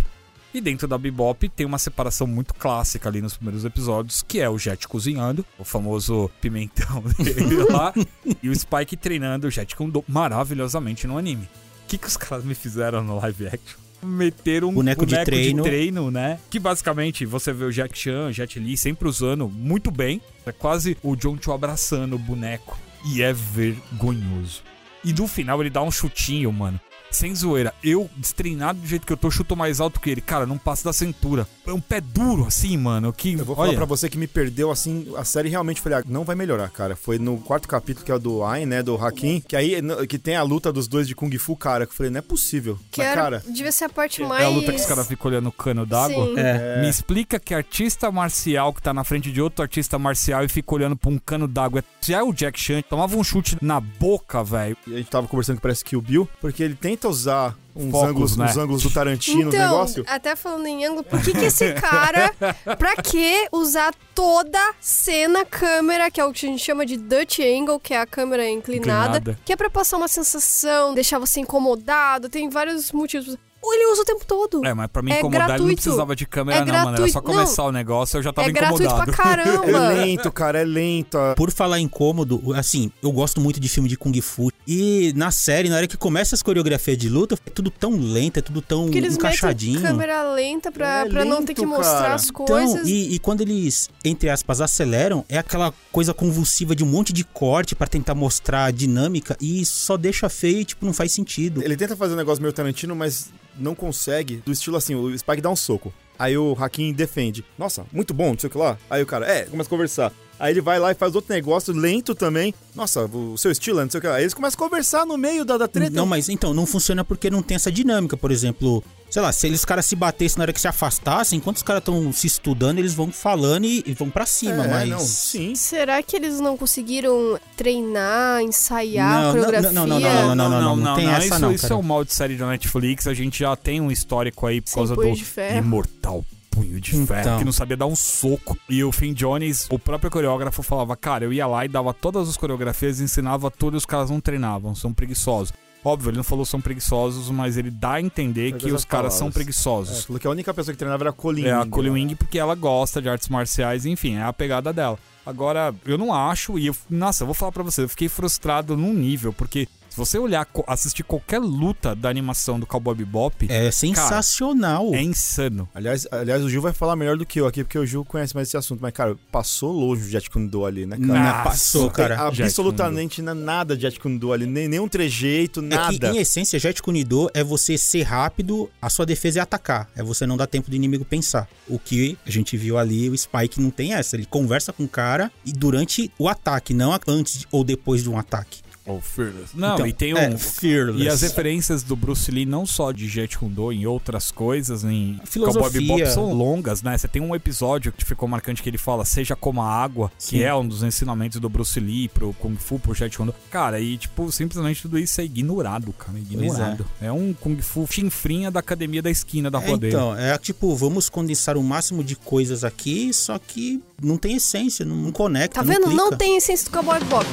[0.53, 4.49] E dentro da Bebop tem uma separação muito clássica ali nos primeiros episódios, que é
[4.49, 7.93] o Jet cozinhando, o famoso pimentão dele lá,
[8.41, 11.47] e o Spike treinando o Jet Kundo maravilhosamente no anime.
[11.83, 13.79] O que, que os caras me fizeram no live action?
[14.01, 15.63] Meteram um Boneco de treino.
[15.63, 16.39] treino, né?
[16.49, 20.21] Que basicamente você vê o Jack Chan, Jet Li sempre usando muito bem.
[20.45, 22.77] É quase o John Cho abraçando o boneco.
[23.05, 24.61] E é vergonhoso.
[25.03, 26.79] E no final ele dá um chutinho, mano.
[27.11, 27.73] Sem zoeira.
[27.83, 30.21] Eu, destreinado do jeito que eu tô, chuto mais alto que ele.
[30.21, 31.47] Cara, não passa da cintura.
[31.65, 33.11] É um pé duro, assim, mano.
[33.13, 35.99] Que, Eu vou falar olha, pra você que me perdeu, assim, a série realmente falei,
[35.99, 36.95] ah, não vai melhorar, cara.
[36.95, 39.75] Foi no quarto capítulo, que é o do Ain, né, do Hakim, que aí,
[40.07, 42.21] que tem a luta dos dois de Kung Fu, cara, que eu falei, não é
[42.21, 42.77] possível.
[42.91, 44.45] que Mas, era, cara, devia ser a parte É mais...
[44.45, 46.25] a luta que os caras ficam olhando o cano d'água.
[46.25, 46.35] Sim.
[46.37, 46.81] É.
[46.81, 50.73] Me explica que artista marcial que tá na frente de outro artista marcial e fica
[50.75, 51.83] olhando pra um cano d'água.
[52.01, 54.77] Se é o Jack Chan, tomava um chute na boca, velho.
[54.87, 58.09] a gente tava conversando que parece que o Bill, porque ele tenta usar uns, Focos,
[58.09, 58.45] ângulos, né?
[58.45, 60.05] uns ângulos do Tarantino, Então, negócios.
[60.07, 62.33] até falando em ângulo, por que que esse cara,
[62.77, 67.39] pra que usar toda cena câmera, que é o que a gente chama de Dutch
[67.39, 69.39] angle, que é a câmera inclinada, Inclinada.
[69.45, 73.37] que é pra passar uma sensação, deixar você incomodado, tem vários motivos.
[73.67, 74.65] Ou ele usa o tempo todo.
[74.65, 75.81] É, mas pra me É incomodar ele não gratuito.
[75.81, 76.97] precisava de câmera, É não, mano.
[76.97, 77.21] Era só gratuito.
[77.21, 79.11] começar o negócio, eu já tava é gratuito incomodado.
[79.11, 79.57] pra caramba.
[79.97, 81.17] É lento, cara, é lento.
[81.17, 84.49] a- Por falar incômodo, assim, eu gosto muito de filme de Kung Fu.
[84.65, 88.37] E na série, na hora que começa as coreografias de luta, é tudo tão lento,
[88.37, 89.81] é tudo tão eles encaixadinho.
[89.81, 92.15] câmera lenta pra, É pra não lento, ter que mostrar cara.
[92.15, 92.87] as Então, coisas.
[92.87, 97.23] e, e quando eles, entre aspas, aceleram, é aquela coisa convulsiva de um monte de
[97.25, 101.61] corte pra tentar mostrar a dinâmica e só deixa feio e, tipo, não faz sentido.
[101.63, 104.37] Ele tenta fazer um negócio meio Tarantino, mas não consegue.
[104.37, 105.93] Do estilo assim, o Spike dá um soco.
[106.17, 107.45] Aí o Hakim defende.
[107.57, 108.77] Nossa, muito bom, não sei o que lá.
[108.89, 110.11] Aí o cara, é, começa a conversar.
[110.39, 112.53] Aí ele vai lá e faz outro negócio lento também.
[112.75, 114.15] Nossa, o seu estilo, não sei o que lá.
[114.15, 115.91] Aí eles começam a conversar no meio da, da treta.
[115.91, 118.15] Não, mas então, não funciona porque não tem essa dinâmica.
[118.15, 121.57] Por exemplo, sei lá, se eles caras se batessem na hora que se afastassem, enquanto
[121.57, 124.89] os caras estão se estudando, eles vão falando e, e vão pra cima, é, mas.
[124.89, 125.55] não, sim.
[125.55, 129.71] Será que eles não conseguiram treinar, ensaiar Não, a não, coreografia?
[129.71, 131.73] não, não, não, não, não, não tem essa isso, não, Isso cara.
[131.73, 134.69] é um mal de série da Netflix, a gente já tem um histórico aí por
[134.69, 135.57] Sim, causa do de Ferro.
[135.57, 136.23] imortal
[136.57, 137.37] punho de ferro, Então.
[137.39, 138.57] que não sabia dar um soco.
[138.69, 142.27] E o Finn Jones, o próprio coreógrafo, falava, cara, eu ia lá e dava todas
[142.29, 145.53] as coreografias, ensinava tudo e os caras não treinavam, são preguiçosos.
[145.85, 149.27] Óbvio, ele não falou são preguiçosos, mas ele dá a entender que os caras são.
[149.27, 150.05] É, preguiçosos.
[150.05, 151.45] falou que a única pessoa que treinava era a Colin.
[151.45, 151.93] É a Wing, Colin né?
[151.95, 154.97] Wing porque ela gosta de artes marciais, enfim, é a pegada dela.
[155.25, 158.75] Agora, eu não acho, e eu, nossa, eu vou falar pra você, eu fiquei frustrado
[158.75, 159.67] num nível, porque
[160.05, 164.93] se você olhar, assistir qualquer luta da animação do Cowboy Bebop, é, É sensacional.
[164.95, 165.67] insano.
[165.73, 168.35] Aliás, aliás, o Gil vai falar melhor do que eu aqui, porque o Gil conhece
[168.35, 168.79] mais esse assunto.
[168.81, 171.07] Mas, cara, passou longe o Jet Kundo ali, né, cara?
[171.07, 172.27] Não, Nossa, passou, tem cara.
[172.27, 176.11] Absolutamente na- nada de Jet Kundo ali, nem nenhum trejeito, É nada.
[176.11, 179.89] que, em essência, Jet Kunido é você ser rápido, a sua defesa é atacar.
[179.95, 181.47] É você não dar tempo do inimigo pensar.
[181.67, 184.15] O que a gente viu ali, o Spike não tem essa.
[184.15, 188.17] Ele conversa com o cara e durante o ataque, não antes ou depois de um
[188.17, 188.61] ataque.
[188.87, 189.49] Oh, Fearless.
[189.53, 190.17] Não, Então, e tem um.
[190.17, 191.03] é, Fearless.
[191.03, 195.19] E as referências do Bruce Lee, não só de Jet Kundo, em outras coisas, em
[195.25, 195.61] Filosofia.
[195.61, 196.97] Cowboy Bebop, são longas, né?
[196.97, 200.37] Você tem um episódio que ficou marcante que ele fala, seja como a água, Sim.
[200.37, 203.35] que é um dos ensinamentos do Bruce Lee pro Kung Fu, pro Jet Kundo.
[203.51, 206.85] Cara, e tipo, simplesmente tudo isso é ignorado, cara, ignorado.
[207.01, 207.11] É.
[207.11, 209.93] um Kung Fu chinfrinha da academia da esquina da É, rua dele.
[209.95, 214.85] então, é tipo, vamos condensar o máximo de coisas aqui, só que não tem essência,
[214.85, 215.55] não, não conecta.
[215.55, 215.87] Tá vendo?
[215.89, 216.17] Não clica.
[216.17, 217.25] tem essência do Cowboy Bebop.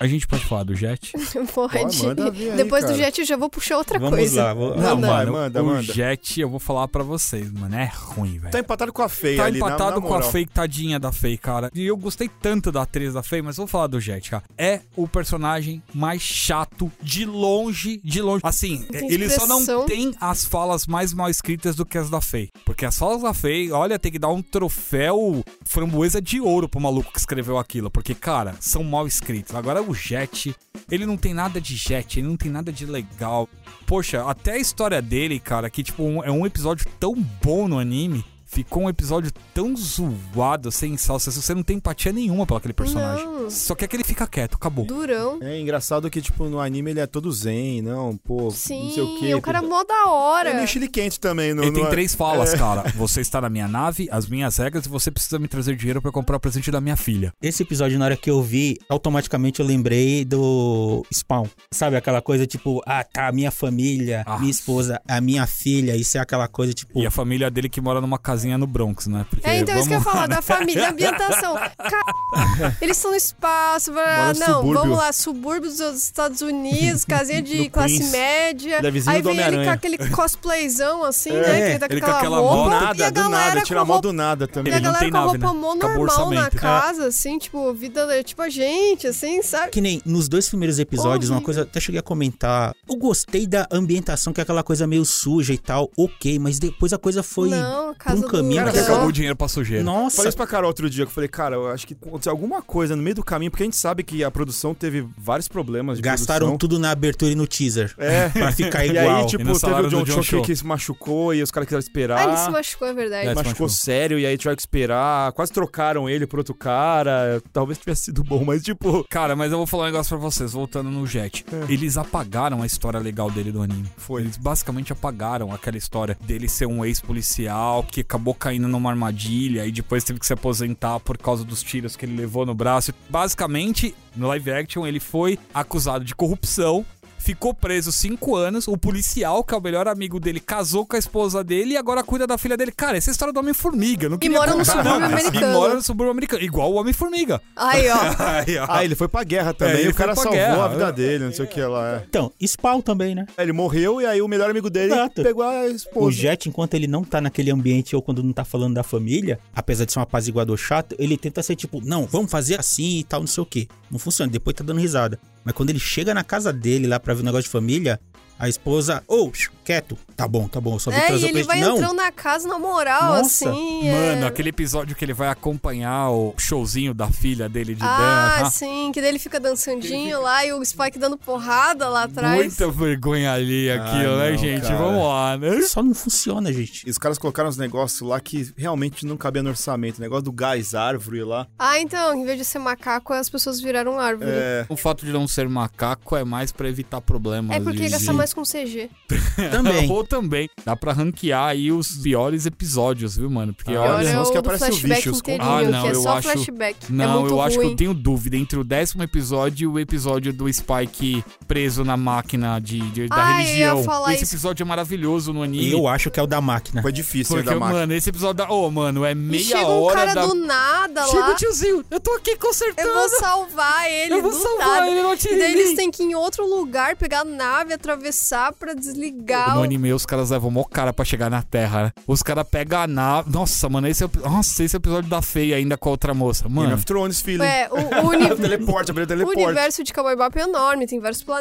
[0.00, 1.12] A gente pode falar do Jet?
[1.52, 1.98] Pode.
[2.32, 2.94] ver aí, Depois do.
[2.94, 4.44] Jet eu já vou puxar outra Vamos coisa.
[4.44, 5.06] lá, vou- Manda.
[5.06, 5.82] vai, manda, o manda.
[5.92, 8.52] Jet, eu vou falar pra vocês, mano, é ruim, velho.
[8.52, 10.22] Tá empatado com a Fei Tá ali, na- empatado na com a.
[10.22, 11.70] Faye, tadinha da Faye, cara.
[11.74, 14.44] E eu gostei tanto da atriz da Faye, mas vou falar do Jet, cara.
[14.56, 18.40] É o personagem mais chato de longe, de longe.
[18.44, 22.20] Assim, Tem ele só não tem as falas mais mal escritas do que as da
[22.20, 22.50] Faye.
[22.64, 26.80] Porque as falas da Faye, olha, tem que dar um troféu framboesa de ouro pro
[26.80, 27.90] maluco que escreveu aquilo.
[27.90, 29.54] Porque, cara, são mal escritos.
[29.54, 30.54] Agora o Jet,
[30.90, 33.48] ele não tem nada de Jet, ele não tem nada de legal.
[33.86, 37.78] Poxa, até a história dele, cara, que tipo, um- é um episódio tão bom no
[37.78, 38.24] anime.
[38.50, 41.30] Ficou um episódio tão zoado, sem salsa.
[41.30, 43.26] Você não tem empatia nenhuma pelo aquele personagem.
[43.26, 43.50] Não.
[43.50, 44.86] Só quer que ele fica quieto, acabou.
[44.86, 45.38] Durão.
[45.42, 49.02] É engraçado que, tipo, no anime ele é todo zen, não, pô, Sim, não sei
[49.02, 49.34] o quê.
[49.34, 50.50] o cara é mó da hora.
[50.50, 51.52] É meio chile quente também.
[51.52, 52.58] No, Ele tem no- três falas, É.
[52.58, 52.90] cara.
[52.96, 56.10] Você está na minha nave, as minhas regras, e você precisa me trazer dinheiro pra
[56.10, 57.32] comprar o presente da minha filha.
[57.42, 61.46] Esse episódio, na hora que eu vi, automaticamente eu lembrei do Spawn.
[61.70, 64.38] Sabe aquela coisa tipo, ah, tá, a minha família, Ah.
[64.38, 66.98] minha esposa, a minha filha, isso é aquela coisa tipo.
[67.00, 69.26] E a família dele que mora numa casinha no Bronx, né?
[69.28, 70.36] Porque, É, então isso que eu ia vamos falar, né?
[70.36, 71.54] da família, da ambientação.
[71.76, 74.74] Ca- Eles estão no espaço, não, subúrbio.
[74.74, 78.10] vamos lá, subúrbios dos Estados Unidos, casinha de Do classe Queens.
[78.12, 78.78] média.
[78.78, 81.72] Ele é vizinho Aí vem ele com aquele cosplayzão assim, É, né?
[81.72, 82.68] Que tá com ele com aquela aquela roupa.
[82.68, 84.72] Do e a nada, do galera nada, tira a mão do nada E também.
[84.72, 85.60] a Ele não galera tem com a roupa né?
[85.60, 86.56] mó normal na orçamento.
[86.56, 89.70] casa, assim, tipo, vida, tipo a gente, assim, sabe?
[89.70, 92.74] Que nem nos dois primeiros episódios, uma coisa, até cheguei a comentar.
[92.88, 96.92] Eu gostei da ambientação, que é aquela coisa meio suja e tal, ok, mas depois
[96.92, 97.48] a coisa foi.
[97.48, 98.62] não, a um caminho.
[98.62, 98.92] Porque que Não.
[98.92, 99.82] acabou o dinheiro pra sujeira.
[99.84, 102.30] Nossa, Falei isso pra Carol outro dia, que eu falei, cara, eu acho que aconteceu
[102.32, 105.48] alguma coisa no meio do caminho, porque a gente sabe que a produção teve vários
[105.48, 106.58] problemas de gastaram produção.
[106.58, 107.94] tudo na abertura e no teaser.
[107.98, 108.28] É.
[108.28, 109.16] Pra ficar E igual.
[109.16, 110.42] aí, E tipo, no teve o John, John Cho Cho.
[110.42, 112.18] que se machucou e os caras quiseram esperar.
[112.20, 113.26] Ah, ele se machucou, é verdade.
[113.26, 113.68] É, se machucou machucou.
[113.68, 115.32] sério e aí tiveram que esperar.
[115.32, 117.42] Quase trocaram ele por outro cara.
[117.52, 119.04] Talvez tivesse sido bom, mas tipo.
[119.10, 121.44] Cara, mas eu vou falar um negócio pra vocês, voltando no Jet.
[121.52, 121.72] É.
[121.72, 123.88] Eles apagaram a história legal dele do anime.
[123.96, 124.22] Foi.
[124.22, 129.72] Eles basicamente apagaram aquela história dele ser um ex-policial que acabou caindo numa armadilha e
[129.72, 132.92] depois teve que se aposentar por causa dos tiros que ele levou no braço.
[133.08, 136.84] Basicamente, no live action, ele foi acusado de corrupção.
[137.18, 138.66] Ficou preso cinco anos.
[138.68, 142.02] O policial, que é o melhor amigo dele, casou com a esposa dele e agora
[142.02, 142.72] cuida da filha dele.
[142.72, 144.08] Cara, essa é a história do Homem-Formiga.
[144.08, 144.72] não E mora no contar.
[144.84, 145.52] subúrbio E americano.
[145.52, 146.42] mora no subúrbio americano.
[146.42, 147.40] Igual o Homem-Formiga.
[147.56, 147.98] Aí, ó.
[148.18, 148.66] Aí, ó.
[148.68, 149.76] Ah, ele foi pra guerra também.
[149.76, 150.64] É, e o cara salvou guerra.
[150.64, 151.96] a vida dele, não sei o que lá.
[151.96, 152.04] é.
[152.08, 153.26] Então, Spawn também, né?
[153.36, 155.22] Ele morreu e aí o melhor amigo dele Exato.
[155.22, 156.16] pegou a O esposa.
[156.16, 159.84] Jet, enquanto ele não tá naquele ambiente ou quando não tá falando da família, apesar
[159.84, 163.20] de ser um apaziguador chato, ele tenta ser tipo, não, vamos fazer assim e tal,
[163.20, 163.66] não sei o quê.
[163.90, 165.18] Não funciona, depois tá dando risada.
[165.48, 167.98] Mas quando ele chega na casa dele lá pra ver o negócio de família,
[168.38, 169.32] a esposa, ô,
[169.68, 171.76] quieto, tá bom, tá bom, eu só vim É, trazer e o ele vai Não,
[171.76, 173.84] entrando na casa na moral, Nossa, assim.
[173.90, 174.26] Mano, é...
[174.26, 178.52] aquele episódio que ele vai acompanhar o showzinho da filha dele de Ah, dança.
[178.52, 182.34] sim, que daí ele fica dançandinho lá e o Spike dando porrada lá atrás.
[182.34, 184.62] Muita vergonha ali aquilo, Ah, né, não, gente?
[184.62, 184.76] cara.
[184.78, 185.60] Vamos lá, né?
[185.60, 186.86] só não funciona, gente.
[186.86, 190.00] E os caras colocaram uns negócios lá que realmente não cabia no orçamento.
[190.00, 191.46] Negócio do gás árvore lá.
[191.58, 194.30] Ah, então, em vez de ser macaco, as pessoas viraram árvore.
[194.30, 194.66] É, É.
[194.70, 197.54] O fato de não ser macaco é mais pra evitar problemas.
[197.62, 197.90] porque de...
[197.90, 198.88] gasta mais com CG.
[199.62, 199.90] Também.
[199.92, 200.48] Ou também.
[200.64, 203.52] Dá pra ranquear aí os piores episódios, viu, mano?
[203.54, 203.94] Porque Ah, olha.
[203.94, 206.16] Olha, os o que do aparece o flashback bicho, Ah, não, que é eu só
[206.18, 206.76] acho- flashback.
[206.88, 207.70] é Não, muito eu acho que ruim.
[207.72, 212.60] eu tenho dúvida entre o décimo episódio e o episódio do Spike preso na máquina
[212.60, 213.80] de, de- da eu ia religião.
[214.12, 214.34] Esse isso.
[214.34, 215.72] episódio é maravilhoso no anime.
[215.72, 216.82] Eu acho que é o da máquina.
[216.82, 217.80] Foi difícil Porque, da máquina.
[217.80, 218.50] mano, esse episódio da.
[218.52, 220.26] Ô, mano, é E meia chega um hora cara da.
[220.26, 221.30] do nada Chega lá.
[221.30, 222.86] o tiozinho, eu tô aqui consertando.
[222.88, 224.86] Eu vou salvar ele Eu vou do salvar nada.
[224.90, 228.52] ele, não E daí eles têm que ir em outro lugar, pegar a nave, atravessar
[228.52, 229.54] pra desligar.
[229.54, 231.92] No o- anime, os caras levam mó cara pra chegar na Terra, né?
[232.06, 233.30] Os caras pegam a nave.
[233.30, 236.44] Nossa, mano, esse, é o- Nossa, esse episódio da feia ainda com a outra moça.
[236.44, 237.42] Game Mano, of Thrones, filho.
[237.42, 239.42] É, o, o uni- Teleporte, abriu o o teleporte.
[239.42, 241.37] universo de Cowboy Bebop é enorme, tem vários planetas,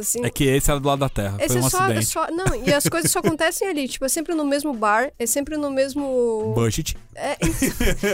[0.00, 0.24] assim.
[0.24, 1.36] é que esse era do lado da Terra.
[1.38, 2.06] Esse Foi um é só, acidente.
[2.06, 3.88] só- Não, e as coisas só acontecem ali.
[3.88, 6.52] Tipo, é sempre no mesmo bar, é sempre no mesmo.
[6.54, 6.96] Budget.
[7.14, 7.36] É,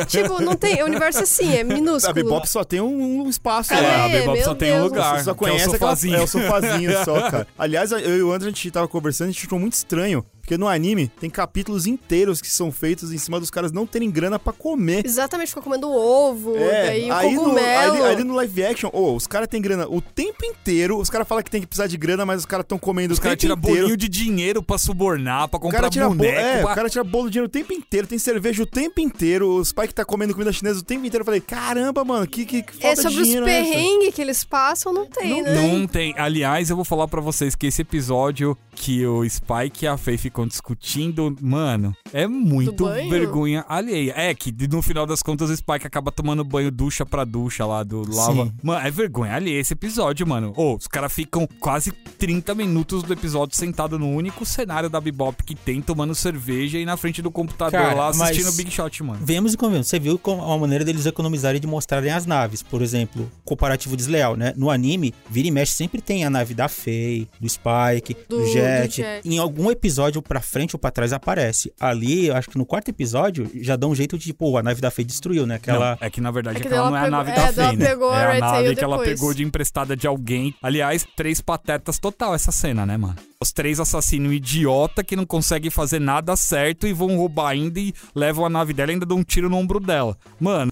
[0.07, 0.83] tipo, não tem.
[0.83, 2.15] O universo é assim, é A minúsculo.
[2.15, 3.85] Bebop só tem um, um espaço Cadê?
[3.85, 4.05] É, lá.
[4.05, 4.85] a Bebop só tem um Deus.
[4.91, 5.19] lugar.
[5.19, 6.17] Você só que é o conhece aquela- sofazinho.
[6.17, 7.47] É o sofazinho só, cara.
[7.59, 10.25] Aliás, eu e o André, a gente tava conversando, a gente achou muito estranho.
[10.47, 14.09] Porque no anime tem capítulos inteiros que são feitos em cima dos caras não terem
[14.09, 15.05] grana para comer.
[15.05, 17.95] Exatamente, ficou comendo ovo, É, daí o aí no, cogumelo.
[18.05, 20.99] aí, aí no live action, ô, os caras têm grana o tempo inteiro.
[20.99, 23.19] Os caras falam que tem que precisar de grana, mas os caras estão comendo Os
[23.19, 23.79] o caras tiram inteiro.
[23.81, 26.39] bolinho de dinheiro pra subornar, pra O comprar cara tira bolo, boneco.
[26.39, 29.01] é, pra- o cara tira bolo de dinheiro o tempo inteiro, tem cerveja o tempo
[29.01, 31.23] inteiro, o Spike tá comendo comida chinesa o tempo inteiro.
[31.23, 33.69] Eu falei, caramba, mano, que, que, que falta É sobre os dinheiro é essa?
[33.73, 35.55] perrengues que eles passam, não tem, né?
[35.55, 36.15] Não tem.
[36.17, 40.19] Aliás, eu vou falar pra vocês que esse episódio que o Spike e a Faye
[40.37, 44.13] ficam discutindo, mano, é muito vergonha alheia.
[44.15, 47.83] É que no final das contas o Spike acaba tomando banho ducha pra ducha lá
[47.83, 48.45] do lava.
[48.45, 48.53] Sim.
[48.63, 50.53] Mano, é vergonha alheia esse episódio, mano.
[50.57, 55.43] Ô, os caras ficam quase 30 minutos do episódio sentado no único cenário da Bebop
[55.43, 59.21] que tem, tomando cerveja e na frente do computador Cara, lá assistindo Big Shot, mano.
[59.25, 59.87] Vemos e convenhamos.
[59.89, 62.63] Você viu uma maneira deles economizarem de mostrarem as naves.
[62.63, 64.53] Por exemplo, comparativo desleal, né?
[64.57, 68.43] No anime, vira e mexe sempre tem a nave da Faye, do Spike, do, Do-
[68.45, 68.97] do Jet.
[68.97, 69.29] Jet.
[69.29, 71.73] Em algum episódio pra frente ou pra trás aparece.
[71.81, 74.81] Ali, eu acho que no quarto episódio, já dá um jeito de, tipo, a nave
[74.81, 75.57] da Faye destruiu, né?
[75.57, 75.97] Aquela...
[76.01, 77.43] Não, é que na verdade É que aquela não é a ela nave pegou- da
[77.43, 77.87] é, ela Faye, né?
[77.87, 80.55] pegou é a Red nave que ela pegou de emprestada de alguém.
[80.63, 83.17] Aliás, três patetas total essa cena, né, mano?
[83.41, 87.93] Os três assassinos idiota que não conseguem fazer nada certo e vão roubar ainda e
[88.15, 90.17] levam a nave dela e ainda dão um tiro no ombro dela.
[90.41, 90.71] Mano,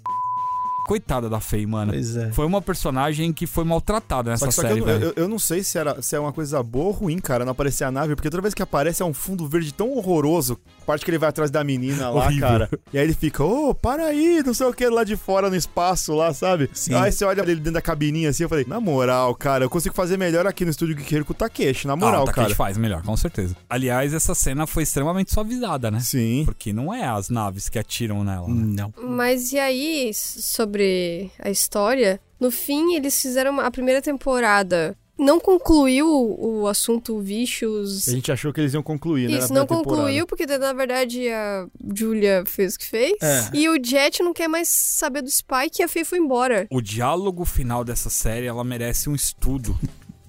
[0.85, 1.93] coitada da Faye, mano.
[1.93, 2.31] Pois é.
[2.33, 5.05] Foi uma personagem que foi maltratada nessa Só que, só que série, eu, velho.
[5.07, 7.53] eu, eu não sei se, era, se é uma coisa boa ou ruim, cara, não
[7.53, 10.59] aparecer a nave, porque toda vez que aparece é um fundo verde tão horroroso.
[10.85, 12.47] A parte que ele vai atrás da menina lá, Horrível.
[12.47, 12.71] cara.
[12.93, 15.57] E aí ele fica, ô, para aí, não sei o que, lá de fora no
[15.57, 16.69] espaço lá, sabe?
[16.75, 16.93] Sim.
[16.93, 19.95] Aí você olha ele dentro da cabininha assim, eu falei, na moral, cara, eu consigo
[19.95, 22.55] fazer melhor aqui no estúdio Guerreiro com o Takeshi, na ah, moral, o Takeshi cara.
[22.55, 23.57] faz melhor, com certeza.
[23.69, 26.01] Aliás, essa cena foi extremamente suavizada, né?
[26.01, 26.43] Sim.
[26.45, 28.83] Porque não é as naves que atiram nela, né?
[28.83, 28.93] Não.
[29.03, 34.95] Mas e aí, sobre a história, no fim eles fizeram a primeira temporada.
[35.19, 38.09] Não concluiu o assunto Vicious.
[38.09, 39.39] A gente achou que eles iam concluir, né?
[39.39, 39.85] Isso, não temporada.
[39.85, 43.15] concluiu, porque na verdade a Julia fez o que fez.
[43.23, 43.51] É.
[43.55, 46.67] E o Jet não quer mais saber do Spike e a Faye foi embora.
[46.71, 49.79] O diálogo final dessa série, ela merece um estudo.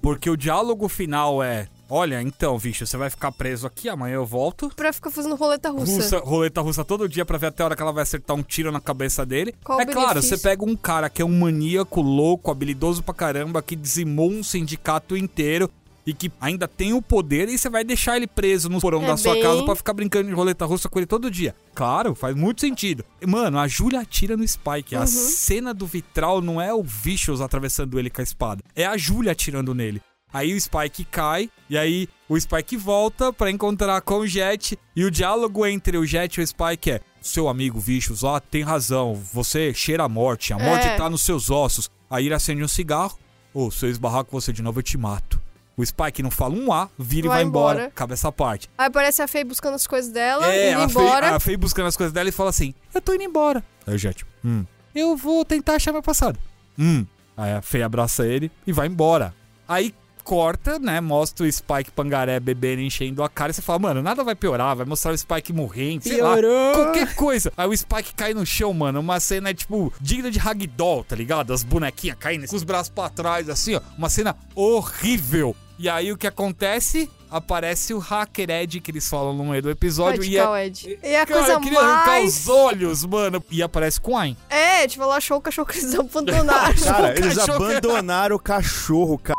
[0.00, 4.26] Porque o diálogo final é: Olha, então, bicho, você vai ficar preso aqui, amanhã eu
[4.26, 4.70] volto.
[4.74, 5.92] Pra ficar fazendo roleta russa.
[5.96, 8.42] Russa, roleta russa todo dia pra ver até a hora que ela vai acertar um
[8.42, 9.54] tiro na cabeça dele.
[9.62, 13.62] Qual é claro, você pega um cara que é um maníaco, louco, habilidoso pra caramba,
[13.62, 15.70] que dizimou um sindicato inteiro
[16.04, 19.06] e que ainda tem o poder e você vai deixar ele preso no porão É
[19.08, 21.54] da sua bem- casa pra ficar brincando de roleta russa com ele todo dia.
[21.74, 23.04] Claro, faz muito sentido.
[23.26, 24.94] Mano, a Julia atira no Spike.
[24.94, 25.02] Uhum.
[25.02, 28.62] A cena do vitral não é o Vicious atravessando ele com a espada.
[28.74, 30.00] É a Julia atirando nele.
[30.32, 34.78] Aí o Spike cai, e aí o Spike volta pra encontrar com o Jet.
[34.94, 38.62] E o diálogo entre o Jet e o Spike é: Seu amigo Vicious, ó, tem
[38.62, 40.96] razão, você cheira a morte, a morte É.
[40.96, 41.88] tá nos seus ossos.
[42.10, 43.16] Aí ele acende um cigarro:
[43.54, 45.40] Ô, se eu esbarrar com você de novo, eu te mato.
[45.76, 47.74] O Spike não fala um A, vira Vai e vai embora.
[47.78, 47.88] embora.
[47.88, 48.68] Acaba essa parte.
[48.78, 51.36] Aí aparece a Faye buscando as coisas dela, É, indo a Faye, embora.
[51.36, 53.62] a Faye buscando as coisas dela e fala assim: Eu tô indo embora.
[53.86, 56.38] Aí o Jet, hum, eu vou tentar achar meu passado.
[56.78, 57.06] Hum.
[57.36, 59.34] Aí a Faye abraça ele e vai embora.
[59.68, 59.94] Aí
[60.26, 61.00] corta, né?
[61.00, 63.52] Mostra o Spike Pangaré bebendo, enchendo a cara.
[63.52, 64.74] E você fala, mano, nada vai piorar.
[64.74, 66.32] Vai mostrar o Spike morrendo, sei lá.
[66.36, 66.72] Piorou.
[66.74, 67.52] Qualquer coisa.
[67.56, 68.98] Aí o Spike cai no chão, mano.
[68.98, 71.52] Uma cena, tipo, digna de ragdoll, tá ligado?
[71.52, 73.80] As bonequinhas caindo com os braços pra trás, assim, ó.
[73.96, 75.54] Uma cena horrível.
[75.78, 77.08] E aí o que acontece?
[77.30, 80.22] Aparece o Hacker Ed que eles falam no meio do episódio.
[80.24, 80.98] E é Radical Ed.
[81.02, 82.36] E a Cara, coisa eu queria arrancar mais.
[82.40, 83.44] os olhos, mano.
[83.50, 84.36] E aparece com Ayn.
[84.48, 86.74] É, tipo, ela achou o cachorro que eles abandonaram.
[86.82, 89.35] Cara, eles cachorro- abandonaram o cachorro, cara.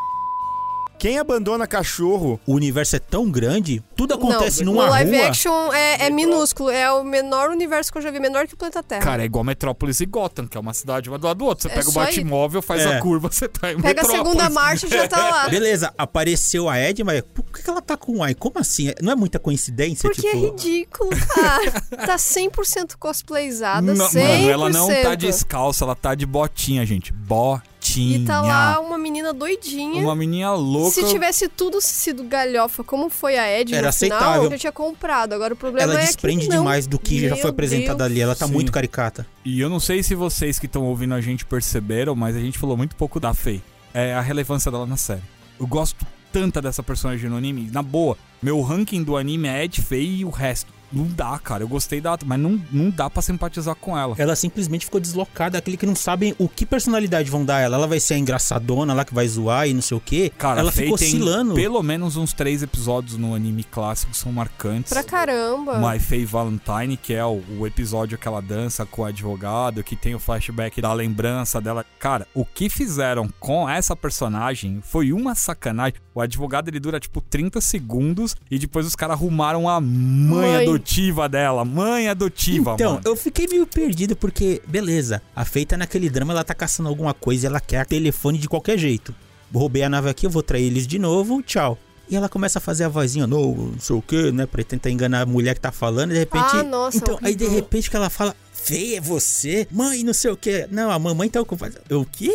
[0.97, 2.39] Quem abandona cachorro?
[2.45, 5.27] O universo é tão grande, tudo acontece não, numa o live rua.
[5.27, 8.57] action é, é minúsculo, é o menor universo que eu já vi, menor que o
[8.57, 9.01] planeta Terra.
[9.03, 11.61] Cara, é igual Metrópolis e Gotham, que é uma cidade uma do lado do outro.
[11.61, 11.99] Você É pega o só.
[11.99, 12.97] Batmóvel, faz É.
[12.97, 14.17] a curva, você tá em Pega a Metrópolis.
[14.31, 15.49] segunda marcha e já tá lá.
[15.49, 18.33] Beleza, apareceu a Ed, mas por que que ela tá com o Ai?
[18.33, 18.91] Como assim?
[18.99, 20.09] Não é muita coincidência?
[20.09, 20.35] Porque tipo...
[20.35, 21.71] é ridículo, cara.
[22.07, 24.13] Tá 100% cosplayzada, Não, 100%.
[24.23, 27.11] mano, ela não tá descalça, ela tá de botinha, gente.
[27.13, 27.76] Botinha.
[27.95, 30.01] E tá lá um uma menina doidinha.
[30.01, 30.91] Uma menina louca.
[30.91, 34.51] Se tivesse tudo sido galhofa, como foi a Ed Era no final, aceitável.
[34.51, 35.33] eu tinha comprado.
[35.33, 36.59] Agora o problema Ela é desprende que não.
[36.59, 38.09] demais do que já Meu foi apresentado Deus.
[38.11, 38.21] ali.
[38.21, 38.53] Ela tá Sim.
[38.53, 39.25] muito caricata.
[39.45, 42.57] E eu não sei se vocês que estão ouvindo a gente perceberam, mas a gente
[42.57, 43.61] falou muito pouco da Faye.
[43.93, 45.21] É a relevância dela na série.
[45.59, 47.69] Eu gosto tanta dessa personagem no anime.
[47.71, 50.73] Na boa, meu ranking do anime é Ed, Faye e o resto.
[50.91, 51.63] Não dá, cara.
[51.63, 52.17] Eu gostei da.
[52.25, 54.15] Mas não, não dá pra simpatizar com ela.
[54.17, 57.77] Ela simplesmente ficou deslocada, aquele que não sabem o que personalidade vão dar ela.
[57.77, 60.31] Ela vai ser a engraçadona lá que vai zoar e não sei o quê.
[60.37, 61.53] Cara, ela ficou oscilando.
[61.55, 64.91] pelo menos uns três episódios no anime clássico são marcantes.
[64.91, 65.77] Pra caramba.
[65.79, 69.95] My Faye Valentine, que é o, o episódio que ela dança com o advogado, que
[69.95, 71.85] tem o flashback da lembrança dela.
[71.99, 75.95] Cara, o que fizeram com essa personagem foi uma sacanagem.
[76.13, 80.65] O advogado ele dura tipo 30 segundos e depois os caras arrumaram a mãe, Mãe.
[80.77, 81.65] Adotiva dela.
[81.65, 83.01] Mãe adotiva, Então, mano.
[83.05, 87.45] eu fiquei meio perdido porque, beleza, a feita naquele drama ela tá caçando alguma coisa
[87.45, 89.13] e ela quer telefone de qualquer jeito.
[89.53, 91.77] Roubei a nave aqui, eu vou trair eles de novo, tchau.
[92.09, 94.45] E ela começa a fazer a vozinha, não, não sei o que, né?
[94.45, 96.45] Pra tentar enganar a mulher que tá falando, e de repente.
[96.53, 99.67] Ah, nossa, Então, aí de repente que ela fala, feia é você?
[99.69, 100.67] Mãe, não sei o que.
[100.71, 101.81] Não, a mamãe tá ocupada.
[101.89, 102.31] Eu, o quê?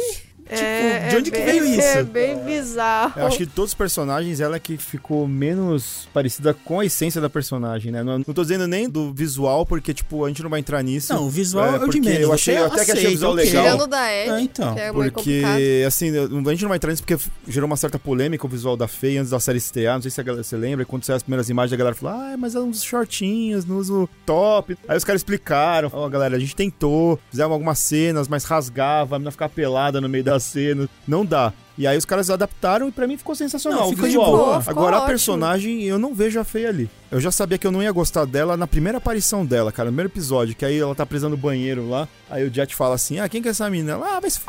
[0.53, 1.81] Tipo, de onde que bem- veio isso?
[1.99, 3.13] É bem bizarro.
[3.21, 6.85] Eu acho que de todos os personagens, ela é que ficou menos parecida com a
[6.87, 8.03] essência da personagem, né?
[8.03, 11.13] Não, não tô dizendo nem do visual, porque, tipo, a gente não vai entrar nisso.
[11.13, 12.21] Não, o visual é, o de porque menos.
[12.23, 13.45] Eu achei, eu até que achei o visual ok.
[13.45, 13.63] legal.
[13.65, 14.75] Tirando da Ed, Ah, então.
[14.75, 14.93] que é.
[14.93, 18.49] Porque, assim, eu- a gente não vai entrar nisso porque gerou uma certa polêmica o
[18.49, 19.95] visual da Faye antes da série estrear.
[19.95, 20.85] Não sei se a galera, você lembra.
[20.85, 23.93] Quando saiu as primeiras imagens, a galera falou: Ah, mas ela usa shortinhos, não usa
[23.93, 24.77] o top.
[24.89, 29.19] Aí os caras explicaram: Ó, galera, a gente tentou, fizemos algumas cenas, mas rasgava, a
[29.19, 30.87] menina ficava pelada no meio da cena.
[31.09, 31.51] Não dá.
[31.79, 33.81] E aí os caras adaptaram e pra mim ficou sensacional.
[33.81, 35.09] Não, o ficou de boa, ficou Agora a ótimo.
[35.09, 36.91] personagem, eu não vejo a Faye ali.
[37.11, 39.93] Eu já sabia que eu não ia gostar dela na primeira aparição dela, cara, no
[39.93, 42.07] primeiro episódio, que aí ela tá presa no banheiro lá.
[42.31, 43.93] Aí o Jet fala assim: Ah, quem que é essa menina?
[43.93, 44.45] Ela, ah, vai se f...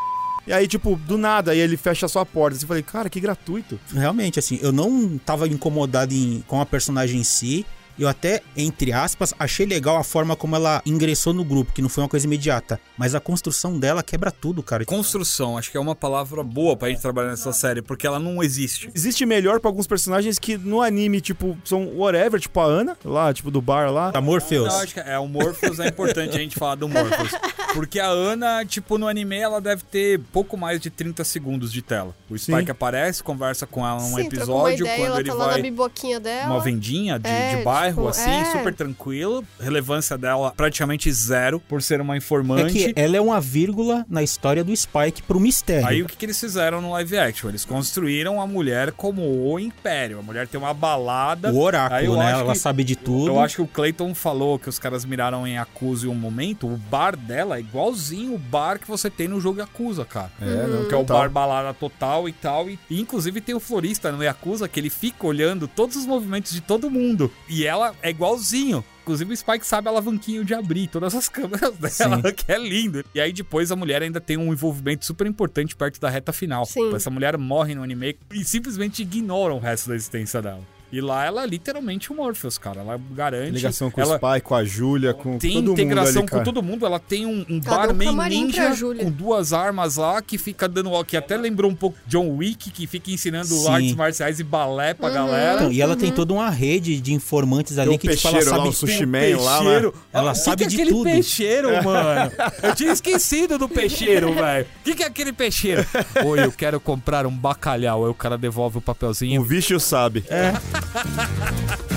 [0.46, 2.58] E aí, tipo, do nada, aí ele fecha a sua porta.
[2.58, 3.80] Assim, eu falei, cara, que gratuito.
[3.94, 7.66] Realmente, assim, eu não tava incomodado em- com a personagem em si.
[7.98, 11.90] Eu até, entre aspas, achei legal a forma como ela ingressou no grupo, que não
[11.90, 12.80] foi uma coisa imediata.
[12.98, 14.86] Mas a construção dela quebra tudo, cara.
[14.86, 18.42] Construção, acho que é uma palavra boa pra gente trabalhar nessa série, porque ela não
[18.44, 18.90] existe.
[18.94, 23.34] Existe melhor pra alguns personagens que no anime, tipo, são whatever, tipo a Ana, lá,
[23.34, 24.12] tipo, do bar lá.
[24.14, 24.68] A Morpheus.
[24.68, 27.32] Não, acho que é, o Morpheus é importante a gente falar do Morpheus.
[27.74, 31.82] Porque a Ana, tipo, no anime ela deve ter pouco mais de 30 segundos de
[31.82, 32.16] tela.
[32.30, 32.72] O Spike Sim.
[32.72, 35.62] aparece, conversa com ela num Sim, episódio, ideia, quando ela ele tá lá na vai
[35.62, 36.52] biboquinha dela.
[36.54, 38.46] uma vendinha de, É, de bairro, tipo, assim, é.
[38.52, 39.44] super tranquilo.
[39.60, 42.74] Relevância dela praticamente zero, por ser uma É informante.
[42.74, 45.88] que ela é uma vírgula na história do Spike pro mistério.
[45.88, 47.50] Aí o que, que eles fizeram no live action?
[47.50, 49.22] Eles construíram a mulher como
[49.52, 50.20] o império.
[50.20, 51.52] A mulher tem uma balada.
[51.52, 52.32] o oráculo, né?
[52.32, 53.28] Ela que- sabe de tudo.
[53.28, 56.68] Eu acho que o Clayton falou que os caras miraram em Yakuza em um momento.
[56.68, 60.32] O bar dela é igualzinho o bar que você tem no jogo Yakuza, cara.
[60.42, 62.70] É, não, Que é o bar balada total e tal.
[62.70, 66.52] E, e, inclusive tem o florista no Yakuza que ele fica olhando todos os movimentos
[66.52, 67.32] de todo mundo.
[67.50, 68.84] E ela é igualzinho.
[69.04, 73.04] Inclusive o Spike sabe a alavanquinha de abrir todas as câmeras dela, que é lindo.
[73.14, 76.66] E aí depois a mulher ainda tem um envolvimento super importante perto da reta final.
[76.66, 76.96] Sim.
[76.96, 80.73] Essa mulher morre no anime e simplesmente ignoram o resto da existência dela.
[80.94, 82.82] E lá ela é literalmente o Morpheus, cara.
[82.82, 83.50] Ela garante.
[83.52, 86.36] Ligação com ela o Spy, com a Júlia, com tem todo integração mundo ali, com
[86.36, 86.44] cara.
[86.46, 86.86] todo mundo.
[86.86, 89.04] Ela tem um, um um barman pra ninja Júlia.
[89.04, 91.04] com duas armas lá que fica dando.
[91.04, 93.68] Que até lembrou um pouco John Wick, que fica ensinando Sim.
[93.70, 95.14] artes marciais e balé pra Uhum.
[95.16, 95.56] galera.
[95.56, 98.52] Então, e ela tem toda uma rede de informantes ali Tem que tipo, ela peixeiro
[98.52, 99.92] lá, sabe o sushi Tem um man lá, peixeiro.
[99.96, 100.02] né?
[100.14, 101.04] Ela O que sabe que é de aquele tudo.
[101.06, 102.32] peixeiro, mano?
[102.62, 104.66] Eu tinha esquecido do peixeiro, velho.
[104.82, 105.84] O que, que é aquele peixeiro?
[106.24, 108.06] Oi, eu quero comprar um bacalhau.
[108.06, 109.42] Aí o cara devolve o papelzinho.
[109.42, 110.24] O bicho sabe.
[110.30, 110.54] É.
[110.92, 111.93] ハハハハ!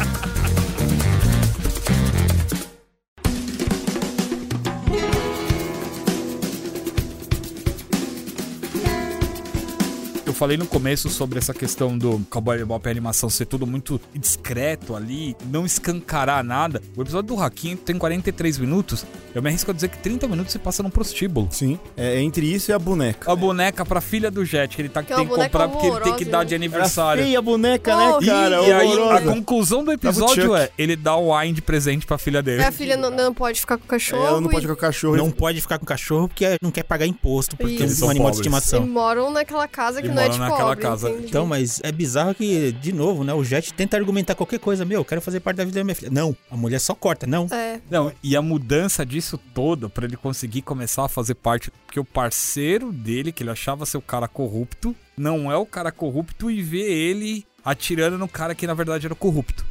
[10.37, 14.01] Falei no começo sobre essa questão do Cowboy Bebop e a animação ser tudo muito
[14.15, 16.83] discreto ali, não escancarar nada.
[16.97, 19.05] O episódio do Hakim tem 43 minutos.
[19.35, 21.49] Eu me arrisco a dizer que 30 minutos se passa num prostíbulo.
[21.51, 21.79] Sim.
[21.97, 23.31] É entre isso e a boneca.
[23.31, 25.87] A boneca pra filha do Jet, que ele tá, Que é tem que comprar porque
[25.87, 26.45] ele tem que dar né?
[26.47, 27.23] de Era aniversário.
[27.23, 28.63] feia a boneca, Oh, né, cara?
[28.63, 32.43] E aí, a conclusão do episódio é: ele dá o wine de presente pra filha
[32.43, 32.63] dele.
[32.63, 34.23] É, a filha não, não pode ficar com o cachorro.
[34.23, 35.17] É, Ela não e- pode com o cachorro.
[35.17, 37.83] Não pode ficar com o cachorro porque não quer pagar imposto, porque Isso.
[37.83, 38.47] é Eles são animal de pobres.
[38.55, 38.87] E estimação.
[38.87, 41.11] moram naquela casa que E não é naquela pobre, casa.
[41.11, 41.27] entendi.
[41.29, 43.33] Então, mas é bizarro que, de novo, né?
[43.33, 44.85] O Jet tenta argumentar qualquer coisa.
[44.85, 46.11] Meu, eu quero fazer parte da vida da minha filha.
[46.11, 47.47] Não, a mulher só corta, não.
[47.51, 51.71] É, Não, e a mudança disso todo pra ele conseguir começar a fazer parte.
[51.87, 55.93] Porque o parceiro dele, que ele achava ser o cara corrupto, não é o cara
[55.93, 59.65] corrupto e vê ele atirando no cara que na verdade era corrupto.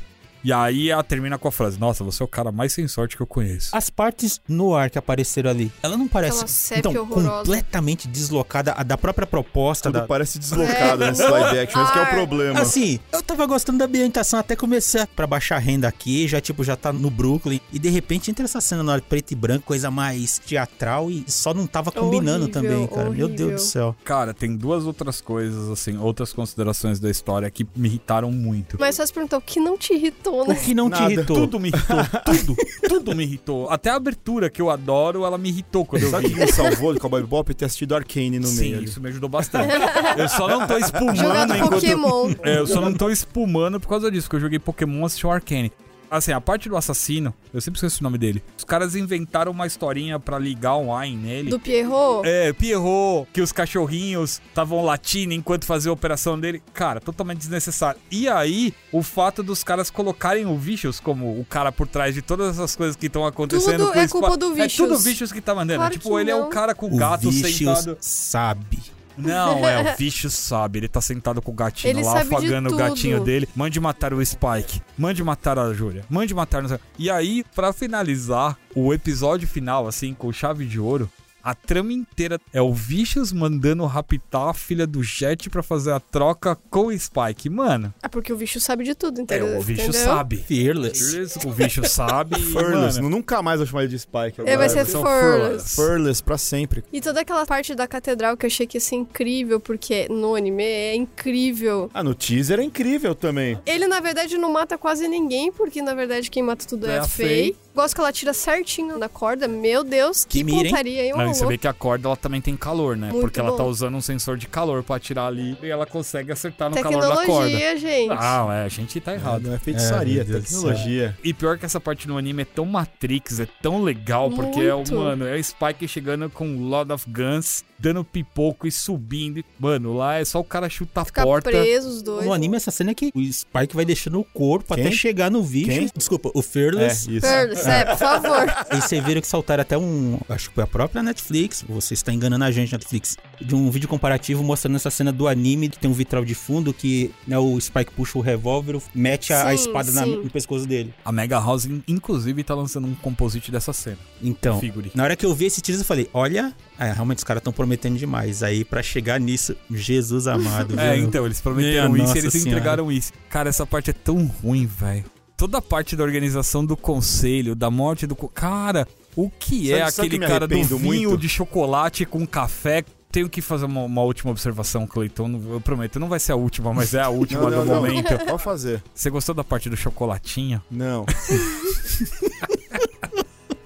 [0.45, 3.17] E aí ela termina com a frase: Nossa, você é o cara mais sem sorte
[3.17, 3.75] que eu conheço.
[3.75, 6.45] As partes no ar que apareceram ali, ela não parece
[6.77, 7.39] então, horrorosa.
[7.39, 11.81] completamente deslocada a da própria proposta Tudo da, parece deslocado É, nesse live action.
[11.83, 12.11] Esse que é o ar.
[12.11, 12.59] problema.
[12.59, 16.75] Assim, eu tava gostando da ambientação até começar pra baixar renda aqui, já tipo, já
[16.75, 17.59] tá no Brooklyn.
[17.73, 21.53] E de repente entra essa cena na preto e branco, coisa mais teatral e só
[21.55, 23.09] não tava combinando Horrível, também, cara.
[23.09, 23.55] Meu Deus horrível.
[23.55, 23.95] do céu.
[24.03, 28.77] Cara, tem duas outras coisas, assim, outras considerações da história que me irritaram muito.
[28.79, 30.55] mas só se perguntar o que não te irritou, O né?
[30.55, 31.13] que não te Nada.
[31.13, 31.35] irritou?
[31.37, 32.55] Tudo me irritou, tudo,
[32.89, 33.69] tudo me irritou.
[33.69, 36.35] Até a abertura que eu adoro, ela me irritou quando eu Sabe o vi.
[36.35, 37.53] que me salvou do Cowboy Bebop?
[37.53, 38.85] Ter assistido Arcane no Sim, meio ali.
[38.85, 39.73] isso me ajudou bastante.
[40.17, 41.73] Eu só não tô espumando Jogando enquanto...
[41.73, 42.33] Pokémon.
[42.43, 45.31] É, eu só não tô espumando por causa disso, porque eu joguei Pokémon assisti o
[45.31, 45.71] Arcane.
[46.17, 48.43] Assim, a parte do assassino, eu sempre esqueço o nome dele.
[48.57, 51.49] Os caras inventaram uma historinha pra ligar um Wine nele.
[51.49, 52.27] Do Pierrot?
[52.27, 56.61] É, Pierrot, que os cachorrinhos estavam latindo enquanto fazia a operação dele.
[56.73, 57.99] Cara, totalmente desnecessário.
[58.09, 62.21] E aí, o fato dos caras colocarem o Vicious como o cara por trás de
[62.21, 64.75] todas essas coisas que estão acontecendo Tudo com é culpa do É Vicious.
[64.89, 65.79] tudo o Vicious que tá mandando.
[65.79, 66.47] Claro tipo, ele é não.
[66.47, 67.97] o cara com o O gato Vicious sentado.
[67.99, 68.79] sabe.
[69.17, 70.79] Não, é, o Vicious sabe.
[70.79, 73.47] Ele tá sentado com o gatinho Ele lá, afagando o gatinho dele.
[73.55, 74.81] Mande matar o Spike.
[74.97, 76.05] Mande matar a Júlia.
[76.09, 76.63] Mande matar...
[76.97, 81.09] E aí, pra finalizar, o episódio final, assim, com chave de ouro,
[81.45, 85.99] a trama inteira é o Vicious mandando raptar a filha do Jet pra fazer a
[85.99, 87.49] troca com o Spike.
[87.49, 89.57] Mano, É porque o bicho sabe de tudo, é, entendeu?
[89.57, 90.37] o Vicious sabe.
[90.37, 91.37] Fearless.
[91.45, 92.35] O Vicious sabe.
[92.51, 92.99] Furless.
[92.99, 94.41] Nunca mais vou chamar ele de Spike.
[94.41, 94.69] Ele vai agora.
[94.69, 95.75] ser Furless.
[95.75, 96.83] Furless pra sempre.
[96.91, 100.33] E toda aquela parte da catedral que eu achei que ia ser incrível, porque no
[100.35, 101.89] anime é incrível.
[101.93, 103.59] Ah, no teaser é incrível também.
[103.65, 106.99] Ele, na verdade, não mata quase ninguém, porque, na verdade, quem mata tudo é, É
[106.99, 107.27] a Faye.
[107.27, 107.55] Faye.
[107.75, 109.47] Gosto que ela tira certinho na corda.
[109.47, 111.13] Meu Deus, que, Que mira, pontaria, hein?
[111.15, 113.09] Não, e você vê que a corda ela também tem calor, né?
[113.09, 113.57] Muito Porque ela bom.
[113.57, 117.01] tá usando um sensor de calor pra atirar ali e ela consegue acertar no calor
[117.01, 117.21] da corda.
[117.21, 118.11] Tecnologia, gente.
[118.17, 119.43] Ah, é, a gente tá errado.
[119.43, 121.17] não é feitiçaria, É, é tecnologia.
[121.23, 124.73] E pior que essa parte no anime é tão Matrix, é tão legal, porque é
[124.73, 124.95] o, Muito.
[124.95, 129.43] mano, é o Spike chegando com Lord of Guns, dando pipoco e subindo.
[129.59, 131.49] Mano, lá é só o cara chutar a porta.
[131.49, 132.25] preso os dois.
[132.25, 134.85] No anime, essa cena é que o Spike vai deixando o corpo Quem?
[134.85, 135.73] até chegar no vídeo.
[135.73, 135.89] Quem?
[135.95, 137.11] Desculpa, o É, Fearless.
[137.11, 137.27] isso.
[137.27, 138.45] Fearless, é, por favor.
[138.71, 140.19] E vocês viram que saltaram até um.
[140.29, 141.63] Acho que foi a própria Netflix.
[141.67, 143.17] Você está enganando a gente, Netflix.
[143.41, 145.69] De um vídeo comparativo mostrando essa cena do anime.
[145.69, 149.47] que Tem um vitral de fundo que né, o Spike puxa o revólver, mete a,
[149.49, 150.93] a Sim, espada na- no pescoço dele.
[151.03, 153.97] A Mega House, inclusive, tá lançando um composite dessa cena.
[154.21, 154.91] Então, Figure.
[154.95, 157.53] na hora que eu vi esse teaser, eu falei: olha, é, realmente os caras estão
[157.53, 158.43] prometendo demais.
[158.43, 160.75] Aí, pra chegar nisso, Jesus amado.
[160.79, 161.03] É, viu?
[161.05, 162.49] então, eles prometeram Minha isso e eles senhora.
[162.49, 163.11] entregaram isso.
[163.29, 165.05] Cara, essa parte é tão ruim, velho.
[165.37, 168.15] Toda a parte da organização do conselho, da morte do.
[168.15, 171.17] Cara, o que é Sabe- sabe aquele que cara do vinho muito?
[171.17, 172.83] de chocolate com café?
[173.11, 175.27] Tenho que fazer uma, uma última observação, Cleiton.
[175.27, 177.65] não- Eu prometo, não vai ser a última, mas é a última Não, não, do
[177.65, 177.75] não.
[177.81, 178.17] momento.
[178.25, 178.81] Pode fazer.
[178.93, 180.61] Você gostou da parte do chocolatinho?
[180.71, 181.05] Não.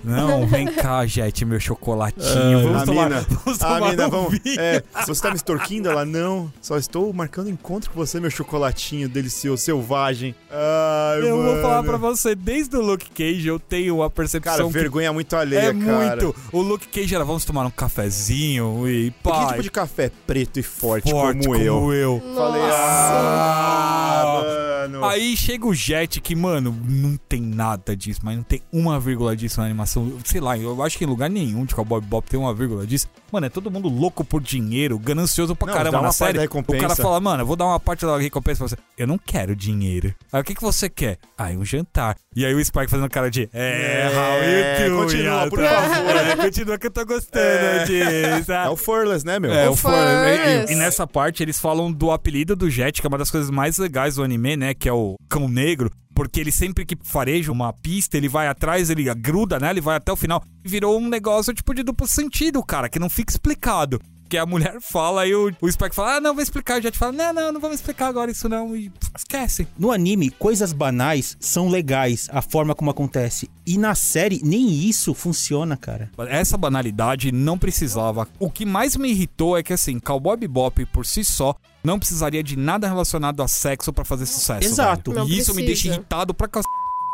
[0.09, 2.63] Não, vem cá, Jet, meu chocolatinho.
[2.63, 4.39] vamos a tomar, mina, vamos a tomar mina, um vamos.
[4.57, 5.89] É, você tá me extorquindo?
[5.89, 6.51] Ela, não.
[6.61, 10.35] Só estou marcando encontro com você, meu chocolatinho delicioso, selvagem.
[10.51, 11.53] Ai, Eu mano.
[11.53, 15.13] vou falar pra você, desde o Luke Cage eu tenho a percepção Cara, que vergonha
[15.13, 16.15] muito alheia, É cara.
[16.15, 16.35] muito.
[16.51, 19.47] O Luke Cage era, vamos tomar um cafezinho e Que pai.
[19.49, 21.93] tipo de café preto e forte, forte como, eu?
[21.93, 22.21] eu.
[22.35, 22.75] Falei, Nossa.
[22.75, 25.05] ah, mano.
[25.05, 29.35] Aí chega o Jet, que, mano, não tem nada disso, mas não tem uma vírgula
[29.35, 29.98] disso na animação.
[30.25, 33.07] Sei lá, eu acho que em lugar nenhum de Cowboy Bob tem uma vírgula disso.
[33.31, 36.39] Mano, é todo mundo louco por dinheiro, ganancioso pra Não, caramba dá uma na série.
[36.39, 38.77] O cara fala, mano, eu vou dar uma parte da recompensa pra você.
[38.97, 40.13] Eu não quero dinheiro.
[40.31, 41.17] Aí o que, que você quer?
[41.37, 42.15] Aí um jantar.
[42.35, 45.03] E aí o Spike fazendo cara de, é, É, how you doing?
[45.05, 46.15] continua, por favor.
[46.15, 47.85] É, continua que eu tô gostando É.
[47.85, 48.51] disso.
[48.51, 49.51] É o Furless, né, meu?
[49.53, 50.03] É, O o Furless.
[50.39, 50.71] Furless.
[50.71, 53.49] E, e nessa parte eles falam do apelido do Jet, que é uma das coisas
[53.49, 54.73] mais legais do anime, né?
[54.73, 55.91] Que é o Cão Negro.
[56.19, 59.69] Porque ele sempre que fareja uma pista, ele vai atrás, ele gruda, né?
[59.69, 60.43] Ele vai até o final.
[60.65, 64.01] Virou um negócio tipo de duplo sentido, cara, que não fica explicado.
[64.27, 66.77] Que a mulher fala e o, o Spike fala, ah, não, vou explicar.
[66.77, 68.75] O Jet fala, não, não, não vamos explicar agora isso não.
[68.75, 69.65] E esquece.
[69.77, 73.49] No anime, coisas banais são legais, a forma como acontece.
[73.65, 76.11] E na série, nem isso funciona, cara.
[76.27, 78.27] Essa banalidade não precisava.
[78.37, 81.55] O que mais me irritou é que, assim, Cowboy Bebop por si só
[81.89, 84.67] não precisaria de nada relacionado a sexo pra fazer sucesso.
[84.67, 85.11] Exato.
[85.27, 86.61] E isso me deixa irritado pra c...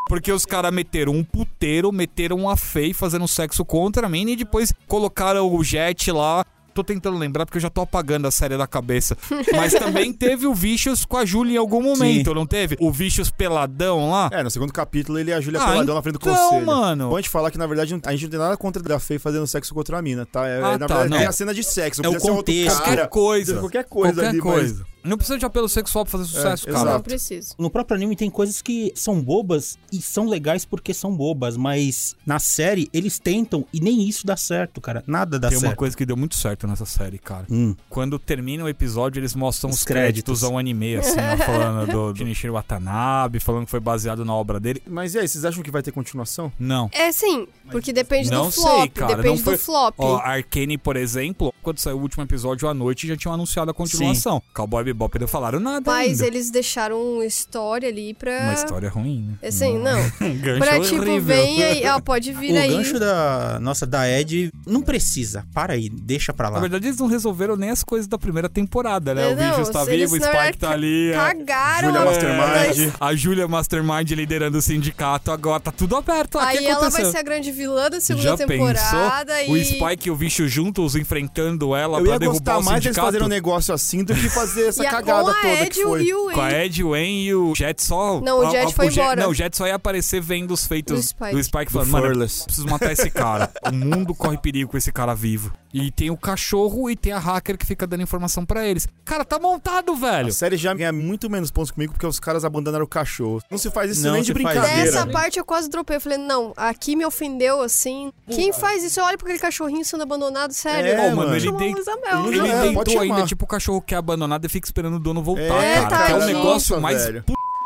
[0.07, 4.71] Porque os caras meteram um puteiro, meteram a Faye fazendo sexo contra mim e depois
[4.87, 6.45] colocaram o Jet lá.
[6.75, 9.17] Tô tentando lembrar porque eu já tô apagando a série da cabeça.
[9.55, 12.75] Mas também teve o Vicious com a Julia em algum momento, não teve?
[12.81, 14.29] O Vicious peladão lá.
[14.33, 16.65] É, no segundo capítulo ele e a Júlia Ah, peladão na frente do então, conselho.
[16.65, 17.09] mano.
[17.09, 19.73] Pode falar que, na verdade, a gente não tem nada contra a Fei fazendo sexo
[19.73, 20.45] contra a mina, tá?
[20.45, 21.17] É, Ah, na tá, verdade, não.
[21.17, 22.01] tem a cena de sexo.
[22.05, 22.77] É o contexto.
[22.79, 23.59] cara, Qualquer coisa.
[23.59, 24.85] Qualquer coisa Qualquer ali, coisa.
[25.05, 26.83] Não precisa de apelo sexual pra fazer sucesso, É, cara.
[26.85, 27.03] Não exato.
[27.03, 27.55] preciso.
[27.57, 32.15] No próprio anime tem coisas que são bobas e são legais porque são bobas, mas
[32.25, 35.03] na série eles tentam e nem isso dá certo, cara.
[35.07, 35.71] Nada dá Tem certo.
[35.71, 37.45] uma coisa que deu muito certo nessa série, cara.
[37.49, 37.75] Hum.
[37.89, 40.05] Quando termina o episódio, eles mostram os, Os créditos.
[40.39, 40.43] créditos.
[40.43, 44.81] ao anime, assim, ó, falando do Shinichiro Watanabe, falando que foi baseado na obra dele.
[44.87, 46.51] Mas e aí, vocês acham que vai ter continuação?
[46.59, 46.89] Não.
[46.91, 48.89] É sim, porque depende Não do sei, flop.
[48.93, 49.95] cara, depende não foi- do flop.
[49.97, 53.73] Ó, Arcane, por exemplo, quando saiu o último episódio à noite, já tinham anunciado a
[53.73, 54.41] continuação.
[54.53, 56.27] Cowboy Bebop não falaram nada Mas ainda.
[56.27, 58.31] eles deixaram uma história ali pra.
[58.43, 59.47] Uma história ruim, né?
[59.47, 59.99] Assim, não.
[60.21, 61.21] Um gancho pra tipo, horrível.
[61.21, 62.69] vem aí, ó, pode vir O aí.
[62.69, 65.45] gancho da nossa da Ed não precisa.
[65.53, 66.61] Para aí, deixa pra Na lá.
[66.61, 69.29] verdade, eles não resolveram nem as coisas da primeira temporada, né?
[69.29, 71.13] É, o bicho está vivo, o é Spike tá ali.
[71.13, 72.93] a- Cagaram Julia a- Mastermind.
[72.99, 76.37] A Julia Mastermind liderando o sindicato agora, tá tudo aberto.
[76.39, 79.55] Ah, o que Aí ela vai ser a grande vilã da segunda Já temporada pensou?
[79.57, 79.61] e.
[79.61, 82.67] O Spike e o bicho juntos enfrentando ela Eu pra ia derrubar gostar o mais
[82.81, 83.05] deles sindicato.
[83.07, 85.83] fazerem um negócio assim do que fazer essa a, cagada com a toda Ed que
[85.83, 86.03] foi.
[86.03, 86.51] e o Com a.
[86.51, 88.19] Ed, o Wayne e o Jet só.
[88.21, 89.21] Não, o Jet a- foi Jet- embora.
[89.21, 91.43] Não, o Jet só ia aparecer vendo os feitos Do do Spike.
[91.43, 93.51] Spike, Do falando, mano, preciso matar esse cara.
[93.67, 95.53] o mundo corre perigo com esse cara vivo.
[95.77, 98.87] E tem o cachorro e tem a hacker que fica dando informação pra eles.
[99.03, 100.29] Cara, tá montado, velho.
[100.29, 103.41] A série já ganha muito menos pontos comigo porque os caras abandonaram o cachorro.
[103.51, 104.85] Não se faz isso Não nem de brincadeira.
[104.85, 105.97] Dessa parte eu quase dropei.
[105.97, 108.09] Eu falei, não, aqui me ofendeu assim.
[108.29, 109.01] Quem faz isso?
[109.01, 110.91] Olha pra aquele cachorrinho sendo abandonado, sério.
[110.91, 112.47] É, Ô, mano, ele Isabel, ele?
[112.47, 115.43] É, tentou ainda, tipo, o cachorro que é abandonado e fica esperando o dono voltar,
[115.43, 116.05] É, cara.
[116.05, 117.03] Que é um negócio mais.
[117.03, 117.25] Velho.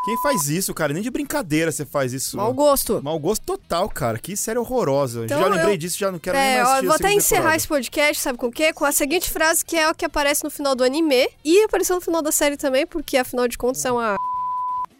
[0.10, 0.91] Quem faz isso, cara?
[0.91, 2.36] Nem de brincadeira você faz isso.
[2.36, 2.99] Mau gosto.
[3.03, 4.18] Mau gosto total, cara.
[4.18, 5.26] Que série horrorosa.
[5.26, 7.39] Então, já lembrei eu- disso, já não quero nem É, mais ó, vou até encerrar
[7.41, 7.57] temporada.
[7.57, 8.74] esse podcast, sabe com o quê?
[8.74, 11.95] Com a seguinte frase que é o que aparece no final do anime e apareceu
[11.95, 14.16] no final da série também, porque afinal de contas é uma.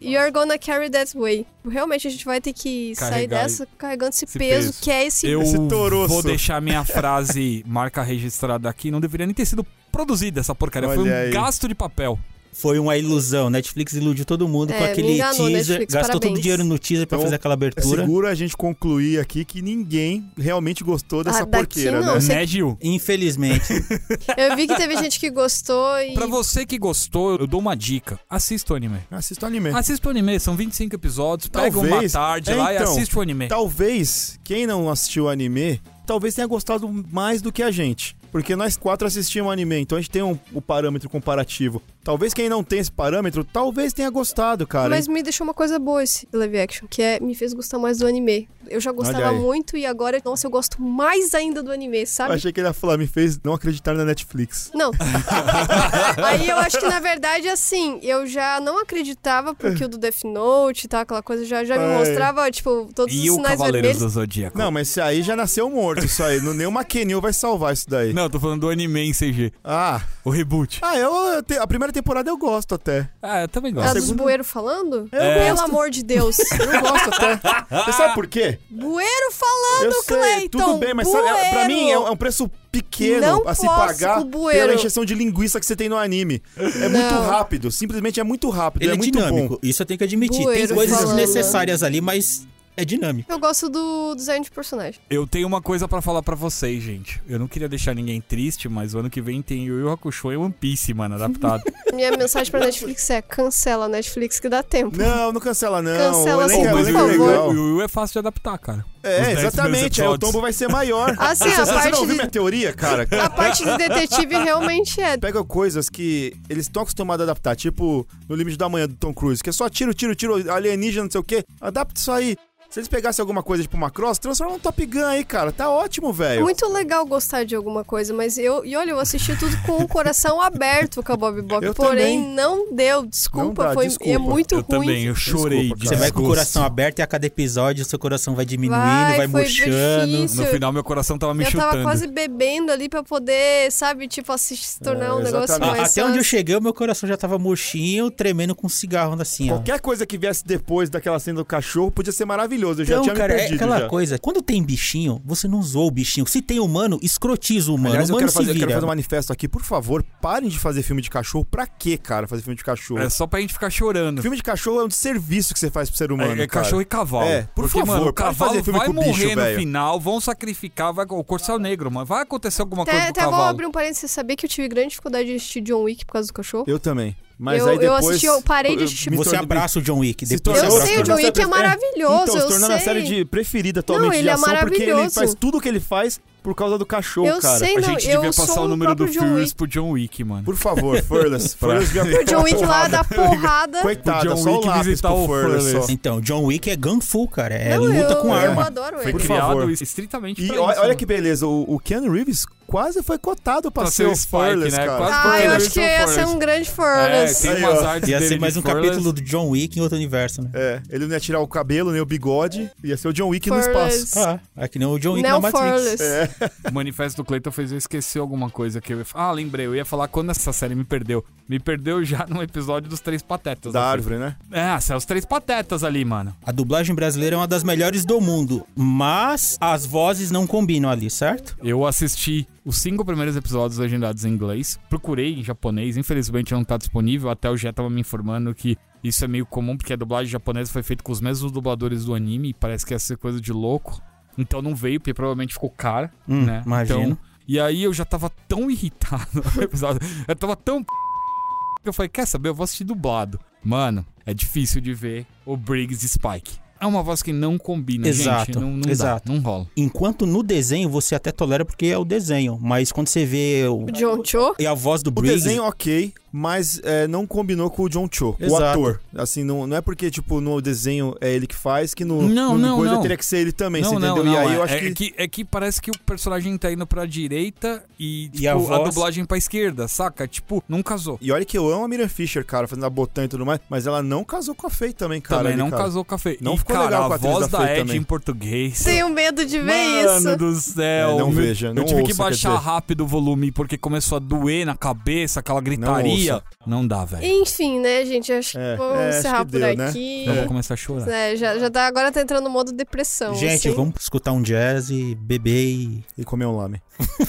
[0.01, 1.45] You're gonna carry that way.
[1.68, 4.82] Realmente a gente vai ter que sair Carregar dessa carregando esse, esse peso, peso.
[4.82, 5.28] que é esse.
[5.28, 6.07] Eu Esse toroço.
[6.14, 8.91] vou deixar minha frase marca registrada aqui.
[8.91, 10.88] Não deveria nem ter sido produzida essa porcaria.
[10.88, 11.32] Foi Olha um aí.
[11.32, 12.18] gasto de papel.
[12.52, 13.50] Foi uma ilusão.
[13.50, 15.54] Netflix iludiu todo mundo É, com aquele enganou, teaser.
[15.80, 16.41] Netflix, gastou todo o parabéns.
[16.41, 18.02] dinheiro no teaser pra Então, fazer aquela É abertura.
[18.02, 22.16] seguro a gente concluir aqui que ninguém realmente gostou dessa Ah, porqueira, não.
[22.16, 22.20] né?
[22.22, 22.78] sei Né, Gil?
[22.82, 23.74] Infelizmente.
[24.38, 26.14] Eu vi que teve gente que gostou e.
[26.14, 28.20] Pra você que gostou, eu dou uma dica.
[28.30, 29.00] Assista o anime.
[29.12, 29.70] Assista o anime.
[29.70, 31.50] Assista o anime, são 25 episódios.
[31.50, 33.47] Pega uma Talvez- tarde É, lá e então, assiste o anime.
[33.47, 38.16] Talvez, quem não assistiu o anime, talvez tenha gostado mais do que a gente.
[38.32, 41.82] Porque nós quatro assistimos o anime, então a gente tem um, o parâmetro comparativo.
[42.10, 44.89] Talvez quem não tem esse parâmetro, talvez tenha gostado, cara.
[44.89, 47.99] Mas me deixou uma coisa boa esse live action, que é me fez gostar mais
[47.99, 48.49] do anime.
[48.68, 52.34] Eu já gostava muito e agora, nossa, eu gosto mais ainda do anime, Eu sabe?
[52.34, 54.72] achei que ele ia falar, me fez não acreditar na Netflix.
[54.74, 54.91] Não.
[56.24, 60.24] Aí eu acho que, na verdade, assim, eu já não acreditava porque o do Death
[60.24, 63.51] Note e tal, aquela coisa já, já me mostrava, tipo, todos E os o sinais
[63.57, 63.99] Cavaleiros vermelhos.
[64.01, 64.57] do Zodíaco?
[64.57, 66.39] Não, mas esse aí já nasceu morto, isso aí.
[66.41, 68.14] Não- Nenhuma Kenil vai salvar isso daí.
[68.14, 69.51] Não, eu tô falando do anime em CG.
[69.64, 70.80] Ah, O reboot.
[70.84, 73.10] ah eu, eu te- a primeira temporada eu gosto até.
[73.22, 73.93] Ah, eu também gosto.
[73.93, 75.10] dos segunda- bueiros falando?
[75.12, 76.38] Eu Pelo amor de Deus.
[76.39, 77.39] Eu gosto até.
[77.86, 78.58] Você sabe por quê?
[78.70, 80.58] Bueiro falando, Eu sei, Cleiton!
[80.60, 82.08] tudo bem, mas sabe, é- pra mim é, bueiro.
[82.08, 84.60] é um preço pequeno Não a se pagar bueiro.
[84.68, 86.41] pela injeção de linguiça que você tem no anime.
[86.58, 87.28] É muito Não.
[87.30, 89.56] rápido, simplesmente é muito rápido, Ele é, é, muito dinâmico.
[89.56, 89.60] bom.
[89.64, 90.43] Isso eu tenho que admitir.
[90.43, 91.16] Bueiro Tem coisas falando.
[91.18, 92.47] desnecessárias ali, mas
[92.82, 93.32] é dinâmico.
[93.32, 95.00] Eu gosto do design de personagem.
[95.10, 97.22] Eu tenho uma coisa pra falar pra vocês, gente.
[97.28, 100.32] Eu não queria deixar ninguém triste, mas o ano que vem tem Yu Yu Hakusho
[100.32, 101.64] e One Piece, mano, adaptado.
[101.94, 104.98] Minha mensagem pra Netflix é: cancela a Netflix que dá tempo.
[104.98, 105.92] Não, não cancela não.
[105.98, 107.48] Cancela o sim, por o o é favor.
[107.50, 108.86] o Yu Yu é fácil de adaptar, cara.
[109.02, 110.02] É, 10 exatamente.
[110.02, 110.32] Aí o episódios.
[110.32, 111.16] tombo vai ser maior.
[111.20, 113.08] Assim, você, a você parte não ouviu de- minha teoria, cara?
[113.24, 115.18] A parte de detetive realmente é.
[115.18, 119.14] Pega coisas que eles estão acostumados a adaptar, tipo No Limite da Manhã do Tom
[119.14, 121.44] Cruise, que é só tiro, tiro, tiro, alienígena, não sei o quê.
[121.62, 122.36] Adapta isso aí.
[122.70, 125.52] Se eles pegassem alguma coisa tipo uma cross, transforma um Top Gun aí, cara.
[125.52, 126.44] Tá ótimo, velho.
[126.44, 128.64] Muito legal gostar de alguma coisa, mas eu.
[128.64, 131.66] E olha, eu assisti tudo com o coração aberto com a Bob Bob.
[131.66, 132.36] Eu porém, também.
[132.36, 133.08] não deu.
[133.08, 134.12] Desculpa, Não dá, foi desculpa.
[134.14, 134.80] é muito Eu ruim.
[134.82, 135.60] também, eu chorei.
[135.62, 138.36] Desculpa, de Você vai com o coração aberto e a cada episódio o seu coração
[138.36, 140.06] vai diminuindo, Vai, vai, foi murchando.
[140.08, 140.44] difícil.
[140.44, 141.72] No final, meu coração tava me eu chutando.
[141.72, 145.78] tava quase bebendo ali pra poder, sabe, tipo, assistir, se tornar É, um negócio exatamente.
[145.80, 145.92] mais.
[145.92, 149.50] Até onde eu cheguei, o meu coração já tava murchinho, tremendo com um cigarro assim,
[149.50, 149.56] ó.
[149.56, 152.26] Qualquer coisa que viesse depois daquela cena do cachorro podia ser
[152.60, 152.82] maravilhoso.
[152.82, 153.55] Eu já Então, tinha cara, me é perdido.
[153.64, 153.88] aquela já.
[153.88, 154.20] coisa.
[154.20, 156.26] Quando tem bichinho, você não zoa o bichinho.
[156.28, 157.89] Se tem humano, escrotiza o humano.
[157.95, 159.47] Aliás, o eu humano quero, fazer, eu quero fazer um manifesto aqui.
[159.47, 161.45] Por favor, parem de fazer filme de cachorro.
[161.45, 162.99] Pra quê, cara, fazer filme de cachorro?
[163.01, 164.22] É só pra gente ficar chorando.
[164.22, 166.64] Filme de cachorro é um serviço que você faz pro ser humano, É, é cara.
[166.64, 167.26] cachorro e cavalo.
[167.26, 169.60] É, por Porque, favor, mano, o cavalo fazer filme vai com bicho, morrer no velho.
[169.60, 172.05] final, vão sacrificar, vai, o Corcel Negro, mano.
[172.05, 174.01] Vai acontecer alguma coisa Até, com até o vou abrir um parênteses.
[174.01, 176.66] Você sabia que eu tive grande dificuldade de assistir John Wick por causa do cachorro?
[176.68, 177.16] Eu também.
[177.42, 178.06] Mas Eu- aí eu depois...
[178.10, 180.28] assisti, eu parei de assistir- Você abraça o John Wick.
[180.28, 182.80] se Depois Eu sei, o John Wick é É, maravilhoso, Então, eu se tornou a
[182.80, 185.70] série de preferida atualmente Não, ele de é ação, porque ele faz tudo o que
[185.70, 187.58] ele faz por causa do cachorro, Eu cara.
[187.60, 189.56] sei, A gente eu devia passar o número do John Furious Wick.
[189.56, 190.44] pro John Wick, mano.
[190.44, 191.56] Por favor, Furless.
[191.60, 193.82] Furless via O John Wick lá dá porrada.
[193.82, 195.88] Coitado, Pro é John só o Wick lápis visitar pro o Furless Furless.
[195.88, 195.94] só.
[195.94, 197.56] Então, John Wick é gunfu, cara.
[197.56, 198.66] É Não, luta eu, com eu arma.
[198.66, 199.12] adoro Foi ele.
[199.14, 199.72] Por criado favor.
[199.72, 200.96] estritamente E pra olha, isso, olha né?
[200.96, 204.30] que beleza, o, o Keanu Reeves quase foi cotado pra, Pra ser o o Spike,
[204.30, 204.86] Furless, né?
[204.86, 204.98] cara.
[204.98, 207.42] Quase Ah, porque eu acho que é o ia ser um grande É, Furless.
[207.42, 210.42] tem Aí, umas artes Ia ser mais um capítulo do John Wick em outro universo,
[210.44, 210.50] né?
[210.54, 213.50] É, ele não ia tirar o cabelo nem o bigode, ia ser o John Wick
[213.50, 214.20] no espaço.
[214.20, 216.00] Ah, é que nem o John Wick na Matrix.
[216.00, 216.29] É.
[216.68, 219.30] O manifesto do Clayton fez eu esquecer alguma coisa que eu ia falar.
[219.30, 221.24] Ah, lembrei, eu ia falar quando essa série me perdeu.
[221.48, 223.74] Me perdeu já no episódio dos Três Patetas.
[223.74, 223.92] Da assim.
[223.92, 224.36] árvore, né?
[224.52, 226.36] É, são os Três Patetas ali, mano.
[226.46, 231.10] A dublagem brasileira é uma das melhores do mundo, mas as vozes não combinam ali,
[231.10, 231.58] certo?
[231.64, 236.78] Eu assisti os cinco primeiros episódios legendados em inglês, procurei em japonês, infelizmente não tá
[236.78, 240.32] disponível, até o Jé tava me informando que isso é meio comum, porque a dublagem
[240.32, 243.40] japonesa foi feita com os mesmos dubladores do anime, e parece que ia ser coisa
[243.40, 244.02] de louco.
[244.42, 246.64] Então não veio, porque provavelmente ficou caro, Hum, né?
[246.66, 247.00] imagino.
[247.02, 247.18] Então,
[247.48, 252.10] e aí eu já tava tão irritado no episódio, eu tava tão que eu falei,
[252.10, 253.40] quer saber, eu vou assistir dublado.
[253.64, 256.58] Mano, é difícil de ver o Briggs e Spike.
[256.82, 258.58] É uma voz que não combina, Exato, gente.
[258.60, 259.28] Não, não exato.
[259.28, 259.68] dá, não rola.
[259.76, 263.84] Enquanto no desenho você até tolera porque é o desenho, mas quando você vê o,
[263.84, 264.56] O John Cho.
[264.58, 268.08] e a voz do O Briggs, desenho, ok, mas é, não combinou com o John
[268.12, 268.64] Cho, o Exato.
[268.64, 269.02] ator.
[269.16, 272.54] Assim, não, não é porque, tipo, no desenho é ele que faz, que no, Não,
[272.54, 273.02] no não, coisa não.
[273.02, 274.24] teria que ser ele também, não, você não, entendeu?
[274.26, 275.14] não, e aí é, eu acho é que...
[275.18, 278.56] é que parece que o personagem tá indo pra direita e, tipo, E a a,
[278.56, 278.94] voz?
[278.94, 280.28] dublagem pra esquerda, saca?
[280.28, 281.18] Tipo, não casou.
[281.22, 283.60] E olha que eu amo a Miriam Fisher, cara, fazendo a Botã e tudo mais,
[283.70, 285.40] mas ela não casou com a Faye também, cara.
[285.42, 285.84] também ali, não cara.
[285.84, 286.38] casou com a Fê.
[286.42, 287.98] Não e, ficou cara, legal com a a voz da da, Ed também.
[287.98, 288.84] em português.
[288.84, 289.66] Tenho medo de ver
[290.06, 290.38] Mano isso.
[290.38, 291.10] do céu.
[291.12, 294.16] É, não veja, não Eu tive que ouça, quer baixar rápido o volume porque começou
[294.18, 296.19] a doer na cabeça, aquela gritaria.
[296.22, 296.44] Ouça.
[296.66, 297.26] Não, dá, velho.
[297.26, 298.32] Enfim, né, gente?
[298.32, 299.88] Acho É, que vamos é, encerrar que por deu, né?
[299.90, 300.26] aqui.
[300.28, 301.08] Eu vou começar a chorar.
[301.10, 303.36] É, já, já tá, agora tá entrando no modo depressão.
[303.36, 303.76] gente, assim.
[303.76, 306.04] vamos escutar um jazz e beber e...
[306.18, 306.82] E comer um lame.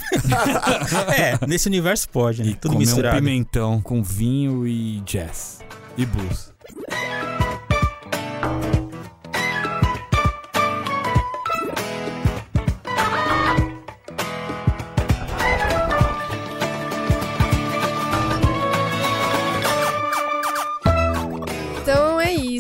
[1.16, 2.50] É, nesse universo pode, né?
[2.50, 3.16] E Tudo comer misturado.
[3.16, 5.60] um pimentão com vinho e jazz.
[5.96, 6.52] E blues.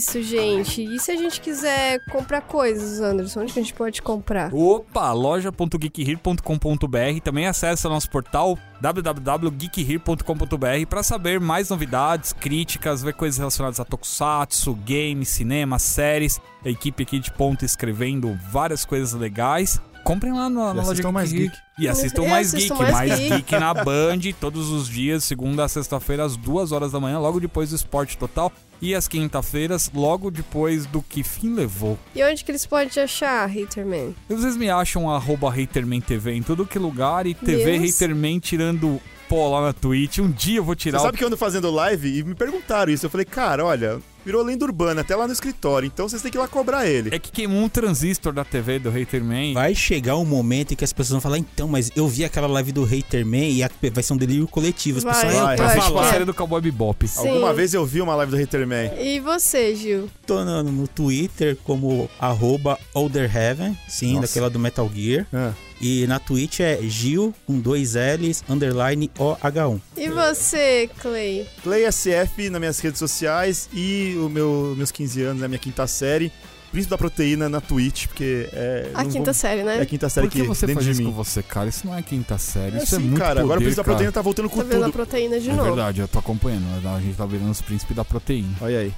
[0.00, 0.82] Isso, gente.
[0.82, 4.50] E se a gente quiser comprar coisas, Anderson, onde que a gente pode comprar?
[4.52, 7.20] Opa, loja.geekhere.com.br.
[7.22, 13.84] Também acesse o nosso portal www.geekhere.com.br para saber mais novidades, críticas, ver coisas relacionadas a
[13.84, 16.40] tokusatsu, games, cinema, séries.
[16.64, 19.78] A equipe aqui de ponta escrevendo várias coisas legais.
[20.02, 21.50] Comprem lá na, na loja mais Geek.
[21.50, 21.58] Geek.
[21.78, 22.90] E assistam E mais assistam Geek.
[22.90, 23.36] mais Mais Geek.
[23.36, 27.38] Geek na Band, todos os dias, segunda a sexta-feira, às duas horas da manhã, logo
[27.38, 28.50] depois do Esporte Total.
[28.82, 31.98] E às quinta-feiras, logo depois do Que Fim Levou.
[32.14, 34.14] E onde que eles podem te achar, Haterman?
[34.28, 37.94] E Vocês me acham arroba HatermanTV em todo que lugar e TV Deus.
[37.94, 40.18] Haterman tirando pó lá na Twitch.
[40.18, 41.02] Um dia eu vou Você tirar o...
[41.02, 43.06] sabe que eu ando fazendo live e me perguntaram isso.
[43.06, 46.36] Eu falei, cara, olha, virou lenda urbana, até lá no escritório, então vocês têm que
[46.36, 47.10] ir lá cobrar ele.
[47.12, 49.54] É que queimou um transistor da TV do Haterman.
[49.54, 52.46] Vai chegar um momento em que as pessoas vão falar, então, mas eu vi aquela
[52.46, 54.98] live do Haterman e a- vai ser um delírio coletivo.
[54.98, 56.10] As Vai, pessoas, vai, "Ah, acho Tipo a é.
[56.10, 57.06] série do Cowboy Bebop.
[57.08, 57.28] Sim.
[57.28, 58.92] Alguma vez eu vi uma live do Haterman.
[59.00, 60.08] E você, Gil?
[60.26, 64.26] tô no, no Twitter como arroba Olderheaven, sim, Nossa.
[64.28, 65.26] daquela do Metal Gear.
[65.32, 65.52] Ah.
[65.80, 69.80] E na Twitch é Gil com dois L's, underline OH1.
[69.96, 71.46] E você, Clay?
[71.62, 75.86] Play SF nas minhas redes sociais e o meu, meus 15 anos, a minha quinta
[75.86, 76.30] série.
[76.70, 78.90] Príncipe da Proteína na Twitch, porque é.
[78.94, 79.80] A quinta vou- série, É né?
[79.80, 81.08] a quinta série Por que que você dentro faz de isso mim.
[81.16, 81.68] com você, cara?
[81.68, 82.76] Isso não é quinta série.
[82.76, 83.40] É Isso é muito cara.
[83.40, 83.94] Agora o poder, Príncipe da cara.
[83.96, 84.92] Proteína tá voltando com Tá vendo a tudo.
[84.92, 85.64] proteína de É novo.
[85.64, 86.64] verdade, eu tô acompanhando.
[86.86, 88.54] A gente tá virando os príncipes da proteína.
[88.60, 88.92] Olha aí.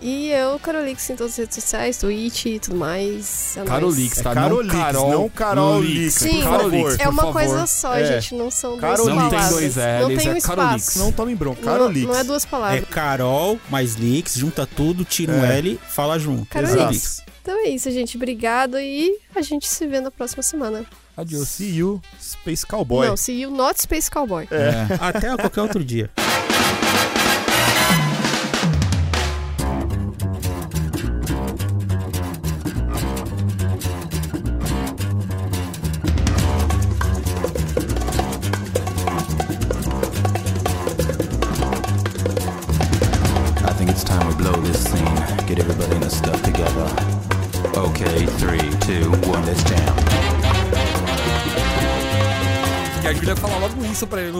[0.00, 3.56] E eu, Carolix, em todas as redes sociais, Twitch e tudo mais.
[3.56, 3.64] É.
[3.64, 4.34] Carolix, É tá?
[4.34, 5.10] Carolix, não Carol.
[5.10, 5.96] não Carol Lix.
[5.98, 6.28] Lix, Sim.
[6.42, 6.96] por Carolix, favor.
[7.00, 8.06] É uma coisa só, É.
[8.20, 8.34] gente.
[8.34, 9.06] Não são duas Carolix.
[9.16, 9.32] palavras.
[9.32, 10.82] Não tem dois não Ls, tem um é Carolix.
[10.82, 10.98] espaço.
[10.98, 11.60] Não tomem bronca.
[11.62, 12.06] Não, Carolix.
[12.06, 12.84] não é duas É palavras.
[12.90, 15.58] Carol mais Lix, junta tudo, tira um É.
[15.58, 16.46] L, fala junto.
[16.46, 16.76] Carolix.
[16.76, 17.22] Carolix.
[17.42, 18.16] Então é isso, gente.
[18.16, 20.84] Obrigado e a gente se vê na próxima semana.
[21.16, 21.48] Adiós.
[21.48, 23.06] See you, Space Cowboy.
[23.08, 24.46] Não, see you not Space Cowboy.
[24.50, 24.72] É.
[25.00, 26.10] Até qualquer outro dia.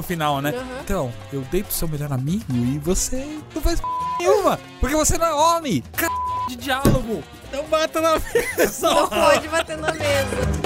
[0.06, 0.50] Final, né?
[0.50, 0.80] Aham.
[0.82, 3.86] Então, eu dei pro seu melhor amigo e você não faz p
[4.20, 4.58] nenhuma.
[4.80, 5.82] Porque você não é homem.
[5.98, 6.06] C...
[6.48, 7.22] de diálogo.
[7.52, 8.90] Não bata na mesa.
[8.90, 10.65] Não pode bater na mesa.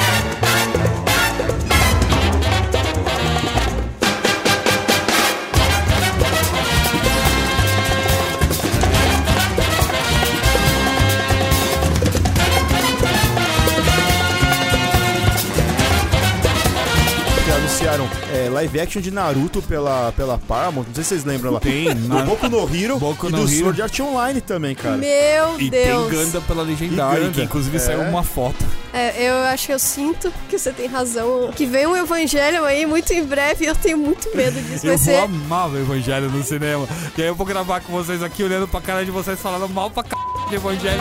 [17.94, 20.84] Anunciaram é, live action de Naruto pela, pela Paramount.
[20.86, 21.60] Não sei se vocês lembram lá.
[21.60, 22.22] Tem, Do.
[22.24, 23.58] Boku no Hero Boku e no do Hero.
[23.64, 24.96] Sword Art Online também, cara.
[24.96, 26.08] Meu E Deus.
[26.08, 27.34] tem Ganda pela Legendária, E Ganda.
[27.34, 28.08] que inclusive saiu É.
[28.08, 28.64] uma foto.
[28.92, 31.50] É, eu acho que eu sinto que você tem razão.
[31.54, 34.84] Que vem um evangelho aí muito em breve e eu tenho muito medo disso.
[34.86, 35.16] Vai Eu vou ser.
[35.16, 36.88] amar o Evangelho no cinema.
[37.16, 39.90] E aí eu vou gravar com vocês aqui, olhando pra cara de vocês, falando mal
[39.90, 40.10] pra c...
[40.48, 41.00] de Evangelho.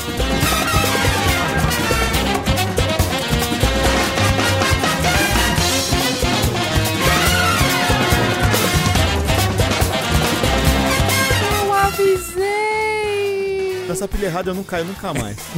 [13.89, 15.35] Nessa pilha errada eu não caio nunca mais.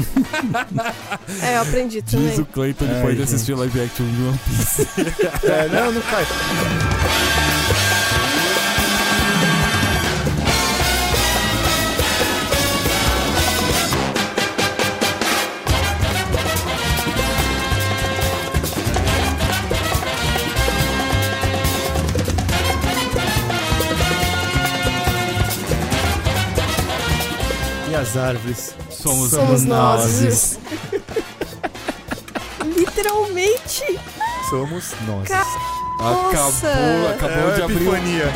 [1.41, 2.39] É, eu aprendi Diz também.
[2.39, 4.87] o Clayton depois de assistir live action de One Piece.
[5.45, 6.27] é, não, eu não caio.
[28.13, 28.75] E as árvores?
[28.89, 30.59] Somos, Somos nós.
[32.75, 33.99] Literalmente.
[34.49, 35.27] Somos nós.
[35.29, 35.45] Ca-
[35.99, 36.67] Acabou, Nossa.
[37.15, 37.75] acabou é de abrir.
[37.77, 38.33] epifania.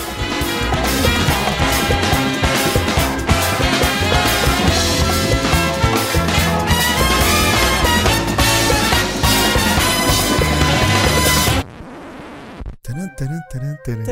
[12.83, 14.03] Taran, taran, taran, taran.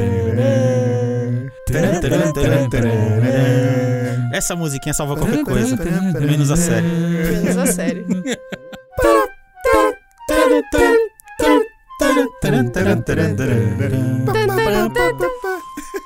[1.68, 3.23] Taran, taran, taran, taran.
[4.44, 5.78] Essa musiquinha salva qualquer coisa.
[6.20, 6.86] Menos a série.
[6.86, 8.06] Menos a série.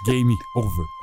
[0.05, 0.96] Game over.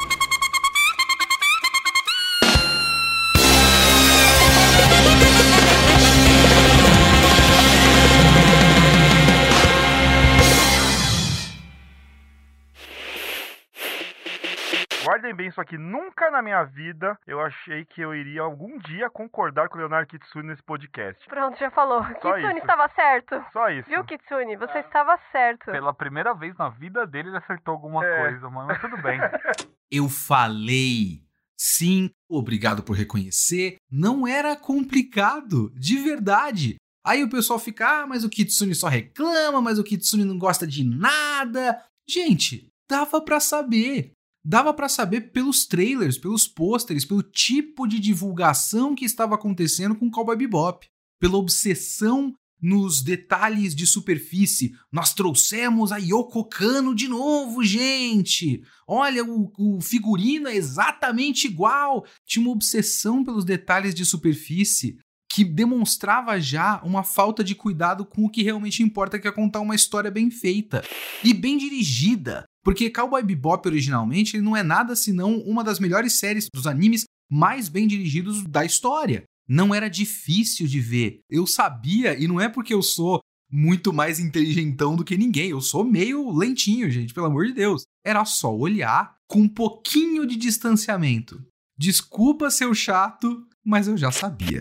[15.25, 15.79] Guardem bem isso aqui.
[15.79, 20.07] Nunca na minha vida eu achei que eu iria algum dia concordar com o Leonardo
[20.07, 21.27] Kitsune nesse podcast.
[21.27, 22.03] Pronto, já falou.
[22.21, 22.59] Só Kitsune isso.
[22.59, 23.43] estava certo.
[23.51, 23.89] Só isso.
[23.89, 24.55] Viu, Kitsune?
[24.59, 25.65] Você estava certo.
[25.73, 28.21] Pela primeira vez na vida dele, ele acertou alguma É.
[28.21, 28.67] coisa, mano.
[28.69, 29.19] Mas tudo bem.
[29.91, 31.23] Eu falei.
[31.57, 33.77] Sim, obrigado por reconhecer.
[33.91, 36.77] Não era complicado, de verdade.
[37.07, 40.67] Aí o pessoal fica, ah, mas o Kitsune só reclama, mas o Kitsune não gosta
[40.67, 41.83] de nada.
[42.07, 44.13] Gente, dava pra saber.
[44.45, 50.11] Dava pra saber pelos trailers, pelos pôsteres, pelo tipo de divulgação que estava acontecendo com
[50.11, 50.87] Cowboy Bebop,
[51.19, 54.75] pela obsessão nos detalhes de superfície.
[54.93, 58.63] Nós trouxemos a Yoko Kano de novo, gente.
[58.87, 62.07] Olha, o, o figurino é exatamente igual.
[62.27, 64.99] Tinha uma obsessão pelos detalhes de superfície
[65.31, 69.61] que demonstrava já uma falta de cuidado com o que realmente importa, que é contar
[69.61, 70.83] uma história bem feita
[71.25, 72.45] e bem dirigida.
[72.65, 77.69] Porque Cowboy Bebop originalmente não é nada senão uma das melhores séries dos animes mais
[77.69, 79.25] bem dirigidos da história.
[79.47, 81.21] Não era difícil de ver.
[81.31, 85.51] Eu sabia, e não é porque eu sou muito mais inteligentão do que ninguém.
[85.51, 87.83] Eu sou meio lentinho, gente, pelo amor de Deus.
[88.05, 91.45] Era só olhar com um pouquinho de distanciamento.
[91.77, 94.61] Desculpa ser chato, mas eu já sabia.